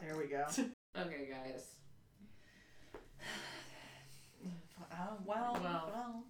There 0.00 0.16
we 0.16 0.26
go. 0.26 0.44
Okay, 0.94 1.30
guys. 1.30 1.68
Oh, 4.92 5.16
well, 5.24 5.58
Well. 5.62 5.90
well. 5.94 6.24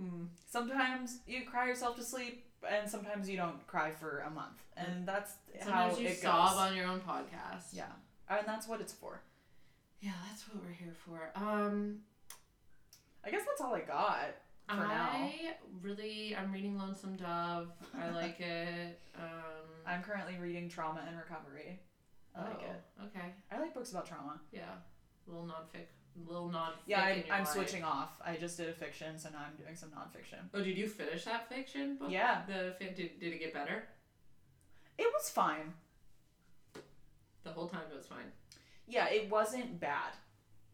Mm. 0.00 0.28
Sometimes 0.48 1.18
you 1.26 1.44
cry 1.44 1.66
yourself 1.68 1.96
to 1.96 2.02
sleep, 2.02 2.45
and 2.68 2.88
sometimes 2.88 3.28
you 3.28 3.36
don't 3.36 3.64
cry 3.66 3.90
for 3.90 4.20
a 4.20 4.30
month, 4.30 4.62
and 4.76 5.06
that's 5.06 5.34
Sometimes 5.62 5.94
how 5.94 6.00
you 6.00 6.08
it 6.08 6.18
sob 6.18 6.50
goes. 6.50 6.58
on 6.58 6.76
your 6.76 6.86
own 6.86 7.00
podcast. 7.00 7.72
Yeah, 7.72 7.84
and 8.28 8.46
that's 8.46 8.68
what 8.68 8.80
it's 8.80 8.92
for. 8.92 9.22
Yeah, 10.00 10.12
that's 10.28 10.48
what 10.48 10.62
we're 10.62 10.72
here 10.72 10.94
for. 11.04 11.30
Um, 11.34 11.98
I 13.24 13.30
guess 13.30 13.42
that's 13.46 13.60
all 13.60 13.74
I 13.74 13.80
got 13.80 14.36
for 14.68 14.76
now. 14.76 15.08
I 15.12 15.54
really, 15.82 16.36
I'm 16.36 16.52
reading 16.52 16.78
Lonesome 16.78 17.16
Dove. 17.16 17.68
I 17.98 18.10
like 18.14 18.40
it. 18.40 19.00
Um, 19.16 19.66
I'm 19.86 20.02
currently 20.02 20.36
reading 20.40 20.68
Trauma 20.68 21.02
and 21.06 21.16
Recovery. 21.16 21.80
I 22.36 22.42
like 22.42 22.60
oh, 22.60 22.70
it. 22.70 23.04
Okay. 23.06 23.26
I 23.50 23.60
like 23.60 23.74
books 23.74 23.90
about 23.92 24.06
trauma. 24.06 24.40
Yeah. 24.52 24.60
a 25.26 25.30
Little 25.30 25.46
non-fic. 25.46 25.86
Little 26.26 26.48
non. 26.48 26.68
Fiction. 26.72 26.82
Yeah, 26.86 27.08
your 27.14 27.24
I'm 27.34 27.40
life. 27.44 27.48
switching 27.48 27.84
off. 27.84 28.10
I 28.24 28.36
just 28.36 28.56
did 28.56 28.68
a 28.68 28.72
fiction, 28.72 29.18
so 29.18 29.28
now 29.30 29.38
I'm 29.46 29.56
doing 29.62 29.76
some 29.76 29.90
nonfiction. 29.90 30.38
Oh, 30.54 30.62
did 30.62 30.78
you 30.78 30.88
finish 30.88 31.24
that 31.24 31.48
fiction 31.48 31.96
book? 31.96 32.10
Yeah. 32.10 32.42
The 32.46 32.74
fin- 32.78 32.94
did, 32.94 33.20
did 33.20 33.32
it 33.34 33.38
get 33.38 33.52
better? 33.52 33.84
It 34.98 35.06
was 35.12 35.28
fine. 35.28 35.74
The 37.44 37.50
whole 37.52 37.68
time 37.68 37.82
it 37.92 37.96
was 37.96 38.06
fine. 38.06 38.32
Yeah, 38.88 39.08
it 39.08 39.30
wasn't 39.30 39.78
bad. 39.78 40.12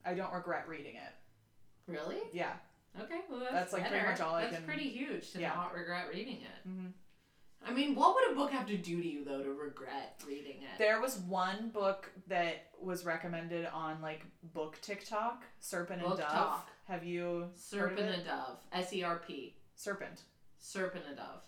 I 0.05 0.15
don't 0.15 0.33
regret 0.33 0.69
reading 0.69 0.95
it. 0.97 1.91
Really? 1.91 2.19
Yeah. 2.33 2.53
Okay. 3.01 3.21
Well, 3.31 3.41
that's, 3.41 3.53
That's, 3.53 3.73
like, 3.73 3.89
pretty 3.89 4.07
much 4.07 4.21
all 4.21 4.35
I 4.35 4.43
That's 4.43 4.57
can- 4.57 4.65
pretty 4.65 4.89
huge 4.89 5.33
to 5.33 5.41
Yeah. 5.41 5.55
not 5.55 5.75
regret 5.75 6.07
reading 6.13 6.37
it. 6.37 6.69
Mm-hmm. 6.69 6.87
I 7.67 7.73
mean, 7.73 7.95
what 7.95 8.15
would 8.15 8.33
a 8.33 8.35
book 8.35 8.51
have 8.51 8.67
to 8.67 8.77
do 8.77 9.01
to 9.01 9.09
you 9.09 9.25
though 9.25 9.43
to 9.43 9.53
regret 9.53 10.21
reading 10.27 10.57
it? 10.63 10.79
There 10.79 11.01
was 11.01 11.17
one 11.19 11.71
book 11.71 12.11
that 12.29 12.67
was 12.81 13.05
recommended 13.05 13.67
on 13.73 14.01
like 14.03 14.23
book 14.55 14.79
TikTok, 14.83 15.45
Serpent 15.61 16.03
and 16.03 16.17
Dove. 16.17 16.21
Talk. 16.29 16.69
Have 16.89 17.05
you 17.05 17.47
Serpent 17.55 18.01
heard 18.01 18.09
of 18.09 18.15
it? 18.15 18.19
and 18.19 18.27
Dove. 18.27 18.59
S 18.73 18.93
E 18.93 19.03
R 19.05 19.21
P. 19.27 19.55
Serpent, 19.77 20.23
Serpent 20.59 21.05
and 21.09 21.17
Dove. 21.17 21.43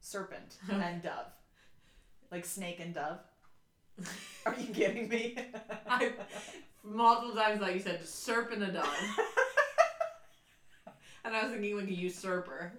serpent 0.00 0.56
and 0.70 1.02
dove, 1.02 1.26
like 2.30 2.44
snake 2.44 2.80
and 2.80 2.94
dove. 2.94 3.18
Are 4.46 4.54
you 4.58 4.66
kidding 4.72 5.08
me? 5.08 5.36
I- 5.88 6.12
Multiple 6.82 7.34
times, 7.34 7.60
like 7.60 7.74
you 7.74 7.80
said, 7.80 8.02
serpent 8.06 8.62
and 8.62 8.72
dove. 8.72 8.88
and 11.24 11.36
I 11.36 11.42
was 11.42 11.52
thinking 11.52 11.76
like 11.76 11.88
a 11.88 11.94
usurper. 11.94 12.72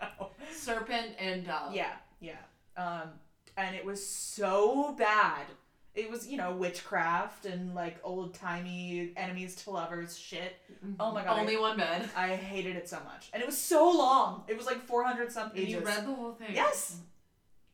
No. 0.00 0.30
Serpent 0.52 1.12
and 1.18 1.46
dove. 1.46 1.74
Yeah, 1.74 1.92
yeah. 2.20 2.36
Um, 2.76 3.10
and 3.56 3.74
it 3.74 3.84
was 3.84 4.04
so 4.04 4.94
bad. 4.98 5.46
It 5.94 6.10
was, 6.10 6.28
you 6.28 6.36
know, 6.36 6.52
witchcraft 6.54 7.46
and 7.46 7.74
like 7.74 7.96
old 8.04 8.34
timey 8.34 9.12
enemies 9.16 9.56
to 9.64 9.70
lovers 9.70 10.18
shit. 10.18 10.56
Oh 11.00 11.10
my 11.12 11.24
God, 11.24 11.38
Only 11.38 11.56
one 11.56 11.78
bed. 11.78 12.10
I 12.14 12.36
hated 12.36 12.76
it 12.76 12.86
so 12.88 12.98
much, 13.04 13.30
and 13.32 13.42
it 13.42 13.46
was 13.46 13.56
so 13.56 13.90
long. 13.90 14.44
It 14.46 14.56
was 14.58 14.66
like 14.66 14.82
four 14.86 15.04
hundred 15.04 15.32
some 15.32 15.44
And 15.48 15.54
pages. 15.54 15.72
you 15.72 15.80
read 15.80 16.04
the 16.06 16.14
whole 16.14 16.32
thing. 16.32 16.54
Yes. 16.54 16.98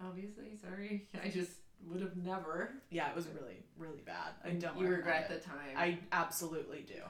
Obviously, 0.01 0.57
sorry. 0.61 1.09
I 1.25 1.29
just 1.31 1.51
would 1.89 2.01
have 2.01 2.17
never. 2.17 2.75
Yeah, 2.91 3.11
it 3.11 3.17
was 3.17 3.27
really, 3.27 3.65
really 3.77 4.03
bad. 4.07 4.35
I 4.45 4.51
don't. 4.51 4.79
You 4.79 4.87
regret 4.87 5.29
the 5.29 5.39
time. 5.39 5.77
I 5.77 5.99
absolutely 6.13 6.87
do. 6.87 7.03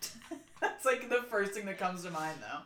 That's 0.60 0.84
like 0.84 1.08
the 1.08 1.22
first 1.28 1.52
thing 1.52 1.66
that 1.66 1.78
comes 1.78 2.04
to 2.04 2.10
mind, 2.10 2.38
though. 2.40 2.60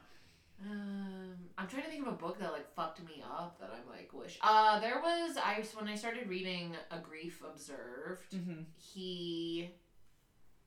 Um, 0.64 1.34
I'm 1.58 1.66
trying 1.66 1.82
to 1.84 1.88
think 1.90 2.06
of 2.06 2.12
a 2.12 2.16
book 2.16 2.38
that 2.38 2.52
like 2.52 2.72
fucked 2.74 3.00
me 3.04 3.22
up 3.24 3.58
that 3.60 3.70
I'm 3.74 3.88
like 3.90 4.10
wish. 4.12 4.38
Uh, 4.40 4.78
there 4.80 5.00
was 5.02 5.36
I 5.36 5.64
when 5.74 5.88
I 5.88 5.94
started 5.96 6.28
reading 6.28 6.76
A 6.90 6.98
Grief 6.98 7.42
Observed. 7.48 8.30
Mm-hmm. 8.32 8.62
He 8.76 9.70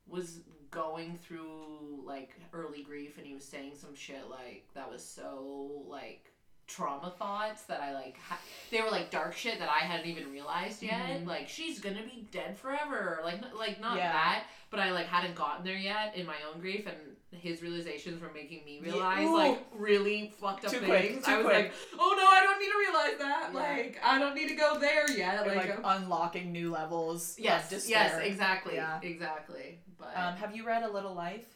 was 0.07 0.41
going 0.71 1.15
through 1.17 2.03
like 2.05 2.31
early 2.53 2.83
grief 2.83 3.17
and 3.17 3.25
he 3.25 3.33
was 3.33 3.45
saying 3.45 3.73
some 3.75 3.95
shit 3.95 4.29
like 4.29 4.67
that 4.73 4.89
was 4.91 5.03
so 5.03 5.83
like 5.87 6.31
trauma 6.67 7.13
thoughts 7.17 7.63
that 7.63 7.79
I 7.81 7.93
like 7.93 8.17
ha- 8.19 8.39
they 8.71 8.81
were 8.81 8.89
like 8.91 9.09
dark 9.09 9.35
shit 9.35 9.59
that 9.59 9.69
I 9.69 9.85
hadn't 9.85 10.07
even 10.07 10.31
realized 10.31 10.83
yet 10.83 11.21
Mhm. 11.21 11.27
like 11.27 11.47
she's 11.47 11.79
gonna 11.79 12.03
be 12.03 12.27
dead 12.31 12.57
forever 12.57 13.21
like 13.23 13.35
n- 13.35 13.51
like 13.57 13.79
not 13.79 13.97
Yeah. 13.97 14.11
that 14.11 14.43
but 14.69 14.79
I 14.79 14.91
like 14.91 15.05
hadn't 15.05 15.35
gotten 15.35 15.63
there 15.63 15.77
yet 15.77 16.15
in 16.15 16.25
my 16.25 16.37
own 16.51 16.59
grief 16.59 16.85
and 16.87 17.14
his 17.35 17.61
realizations 17.61 18.21
were 18.21 18.31
making 18.33 18.63
me 18.65 18.79
realize 18.81 19.25
ooh. 19.27 19.37
like 19.37 19.59
really 19.77 20.33
fucked 20.39 20.65
up 20.65 20.71
Too 20.71 20.79
things 20.79 21.23
quick, 21.23 21.27
I 21.27 21.37
was 21.37 21.45
quick. 21.45 21.55
like 21.57 21.73
oh 21.99 22.13
no 22.17 22.25
I 22.27 22.41
don't 22.43 22.59
need 22.59 22.71
to 22.71 22.77
realize 22.77 23.17
that 23.19 23.49
Yeah. 23.53 23.59
like 23.59 23.99
I 24.03 24.19
don't 24.19 24.35
need 24.35 24.47
to 24.49 24.55
go 24.55 24.79
there 24.79 25.09
yet 25.11 25.45
Like, 25.45 25.55
like, 25.55 25.79
unlocking 25.83 26.51
new 26.51 26.71
levels. 26.71 27.35
yes 27.39 27.65
Of 27.65 27.69
despair. 27.79 28.03
yes 28.19 28.21
exactly 28.25 28.75
Yeah. 28.75 28.99
exactly 29.01 29.79
but 29.99 30.11
Um, 30.15 30.35
have 30.35 30.55
you 30.55 30.65
read 30.65 30.83
A 30.83 30.89
Little 30.91 31.13
Life? 31.13 31.47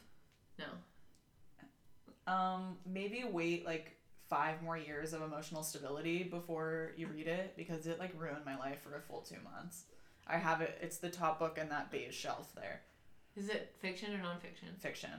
no 0.58 0.66
Um, 2.32 2.76
maybe 2.86 3.24
wait 3.30 3.66
like 3.66 3.96
five 4.28 4.62
more 4.62 4.76
years 4.76 5.12
of 5.12 5.22
emotional 5.22 5.62
stability 5.62 6.22
before 6.22 6.92
you 6.96 7.08
read 7.08 7.26
it 7.26 7.54
because 7.56 7.86
it 7.86 7.98
like 7.98 8.12
ruined 8.16 8.44
my 8.44 8.56
life 8.56 8.80
for 8.82 8.94
a 8.96 9.00
full 9.00 9.20
two 9.22 9.36
months. 9.42 9.84
I 10.26 10.36
have 10.36 10.60
it. 10.60 10.78
It's 10.80 10.98
the 10.98 11.10
top 11.10 11.40
book 11.40 11.58
in 11.58 11.68
that 11.70 11.90
beige 11.90 12.14
shelf 12.14 12.52
there. 12.54 12.82
Is 13.36 13.48
it 13.48 13.74
fiction 13.80 14.14
or 14.14 14.18
nonfiction? 14.18 14.78
Fiction, 14.78 15.10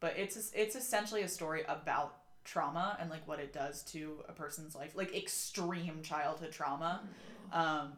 but 0.00 0.14
it's 0.16 0.52
it's 0.54 0.76
essentially 0.76 1.22
a 1.22 1.28
story 1.28 1.62
about 1.68 2.16
trauma 2.44 2.96
and 3.00 3.10
like 3.10 3.26
what 3.28 3.38
it 3.40 3.52
does 3.52 3.82
to 3.84 4.22
a 4.28 4.32
person's 4.32 4.74
life, 4.74 4.92
like 4.94 5.14
extreme 5.14 6.02
childhood 6.02 6.52
trauma. 6.52 7.02
Um, 7.52 7.92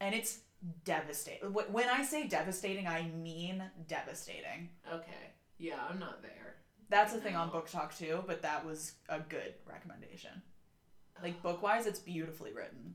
and 0.00 0.14
it's 0.14 0.40
devastating. 0.84 1.52
When 1.52 1.88
I 1.88 2.02
say 2.02 2.26
devastating, 2.26 2.86
I 2.86 3.10
mean 3.22 3.62
devastating. 3.88 4.70
Okay. 4.92 5.32
Yeah, 5.58 5.80
I'm 5.88 5.98
not 5.98 6.22
there. 6.22 6.56
That's 6.88 7.12
the 7.12 7.20
thing 7.20 7.34
on 7.34 7.50
BookTok 7.50 7.96
too, 7.98 8.22
but 8.26 8.42
that 8.42 8.64
was 8.64 8.92
a 9.08 9.18
good 9.20 9.54
recommendation. 9.68 10.42
Like 11.22 11.42
book 11.42 11.62
wise, 11.62 11.86
it's 11.86 11.98
beautifully 11.98 12.52
written. 12.52 12.94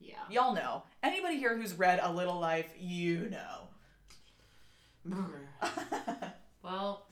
Yeah. 0.00 0.16
Y'all 0.28 0.54
know. 0.54 0.82
Anybody 1.02 1.38
here 1.38 1.56
who's 1.56 1.74
read 1.74 2.00
A 2.02 2.12
Little 2.12 2.40
Life, 2.40 2.72
you 2.78 3.30
know. 3.30 3.68
Well, 6.62 7.06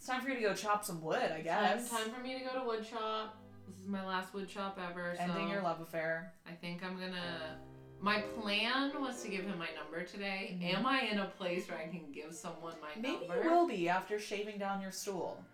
it's 0.00 0.08
time 0.08 0.22
for 0.22 0.30
you 0.30 0.36
to 0.36 0.40
go 0.40 0.54
chop 0.54 0.82
some 0.82 1.02
wood, 1.02 1.30
I 1.30 1.42
guess. 1.42 1.90
time 1.90 2.10
for 2.10 2.22
me 2.22 2.38
to 2.38 2.40
go 2.42 2.58
to 2.58 2.66
wood 2.66 2.86
shop. 2.86 3.36
This 3.68 3.78
is 3.82 3.86
my 3.86 4.02
last 4.06 4.32
wood 4.32 4.48
shop 4.48 4.78
ever. 4.90 5.14
Ending 5.18 5.48
so 5.48 5.52
your 5.52 5.60
love 5.62 5.82
affair. 5.82 6.32
I 6.48 6.52
think 6.52 6.82
I'm 6.82 6.94
gonna. 6.98 7.58
My 8.00 8.22
plan 8.40 8.92
was 8.98 9.22
to 9.22 9.28
give 9.28 9.44
him 9.44 9.58
my 9.58 9.68
number 9.78 10.02
today. 10.04 10.58
Mhm. 10.58 10.74
Am 10.78 10.86
I 10.86 11.00
in 11.00 11.18
a 11.18 11.26
place 11.26 11.68
where 11.68 11.76
I 11.78 11.86
can 11.86 12.10
give 12.12 12.34
someone 12.34 12.72
my 12.80 12.98
Maybe 12.98 13.26
number? 13.28 13.44
you 13.44 13.50
will 13.50 13.68
be 13.68 13.90
after 13.90 14.18
shaving 14.18 14.56
down 14.56 14.80
your 14.80 14.90
stool. 14.90 15.44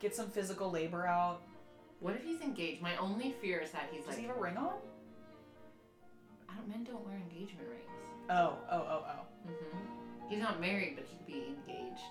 Get 0.00 0.16
some 0.16 0.28
physical 0.28 0.68
labor 0.72 1.06
out. 1.06 1.42
What 2.00 2.16
if 2.16 2.24
he's 2.24 2.40
engaged? 2.40 2.82
My 2.82 2.96
only 2.96 3.30
fear 3.40 3.60
is 3.60 3.70
that 3.70 3.84
he's 3.92 4.00
Does 4.00 4.08
like. 4.08 4.16
Does 4.16 4.22
he 4.22 4.26
have 4.26 4.36
a 4.36 4.40
ring 4.40 4.56
on? 4.56 4.72
I 6.48 6.56
don't. 6.56 6.68
Men 6.68 6.82
don't 6.82 7.06
wear 7.06 7.14
engagement 7.14 7.68
rings. 7.68 7.88
Oh, 8.28 8.58
oh, 8.68 8.76
oh, 8.76 9.04
oh. 9.06 9.26
hmm 9.46 10.28
He's 10.28 10.40
not 10.40 10.60
married, 10.60 10.96
but 10.96 11.04
he'd 11.06 11.24
be 11.24 11.54
engaged. 11.54 12.02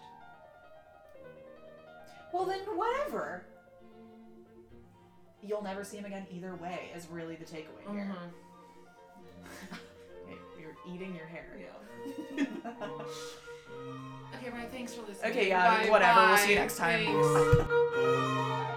Well, 2.31 2.45
then 2.45 2.59
whatever. 2.75 3.43
You'll 5.43 5.63
never 5.63 5.83
see 5.83 5.97
him 5.97 6.05
again 6.05 6.25
either 6.31 6.55
way, 6.55 6.91
is 6.95 7.07
really 7.11 7.35
the 7.35 7.45
takeaway 7.45 7.91
here. 7.91 8.11
Mhm. 9.71 9.77
You're 10.59 10.75
eating 10.93 11.15
your 11.15 11.25
hair. 11.25 11.57
Yeah. 11.59 12.43
Okay, 14.35 14.49
right. 14.51 14.71
Thanks 14.71 14.93
for 14.93 15.01
listening. 15.07 15.31
Okay, 15.31 15.47
yeah, 15.49 15.83
Bye, 15.83 15.89
whatever. 15.89 16.19
We'll 16.27 16.37
see 16.37 16.51
you 16.51 16.55
next 16.55 16.77
time. 16.77 17.05
Thanks. 17.05 18.67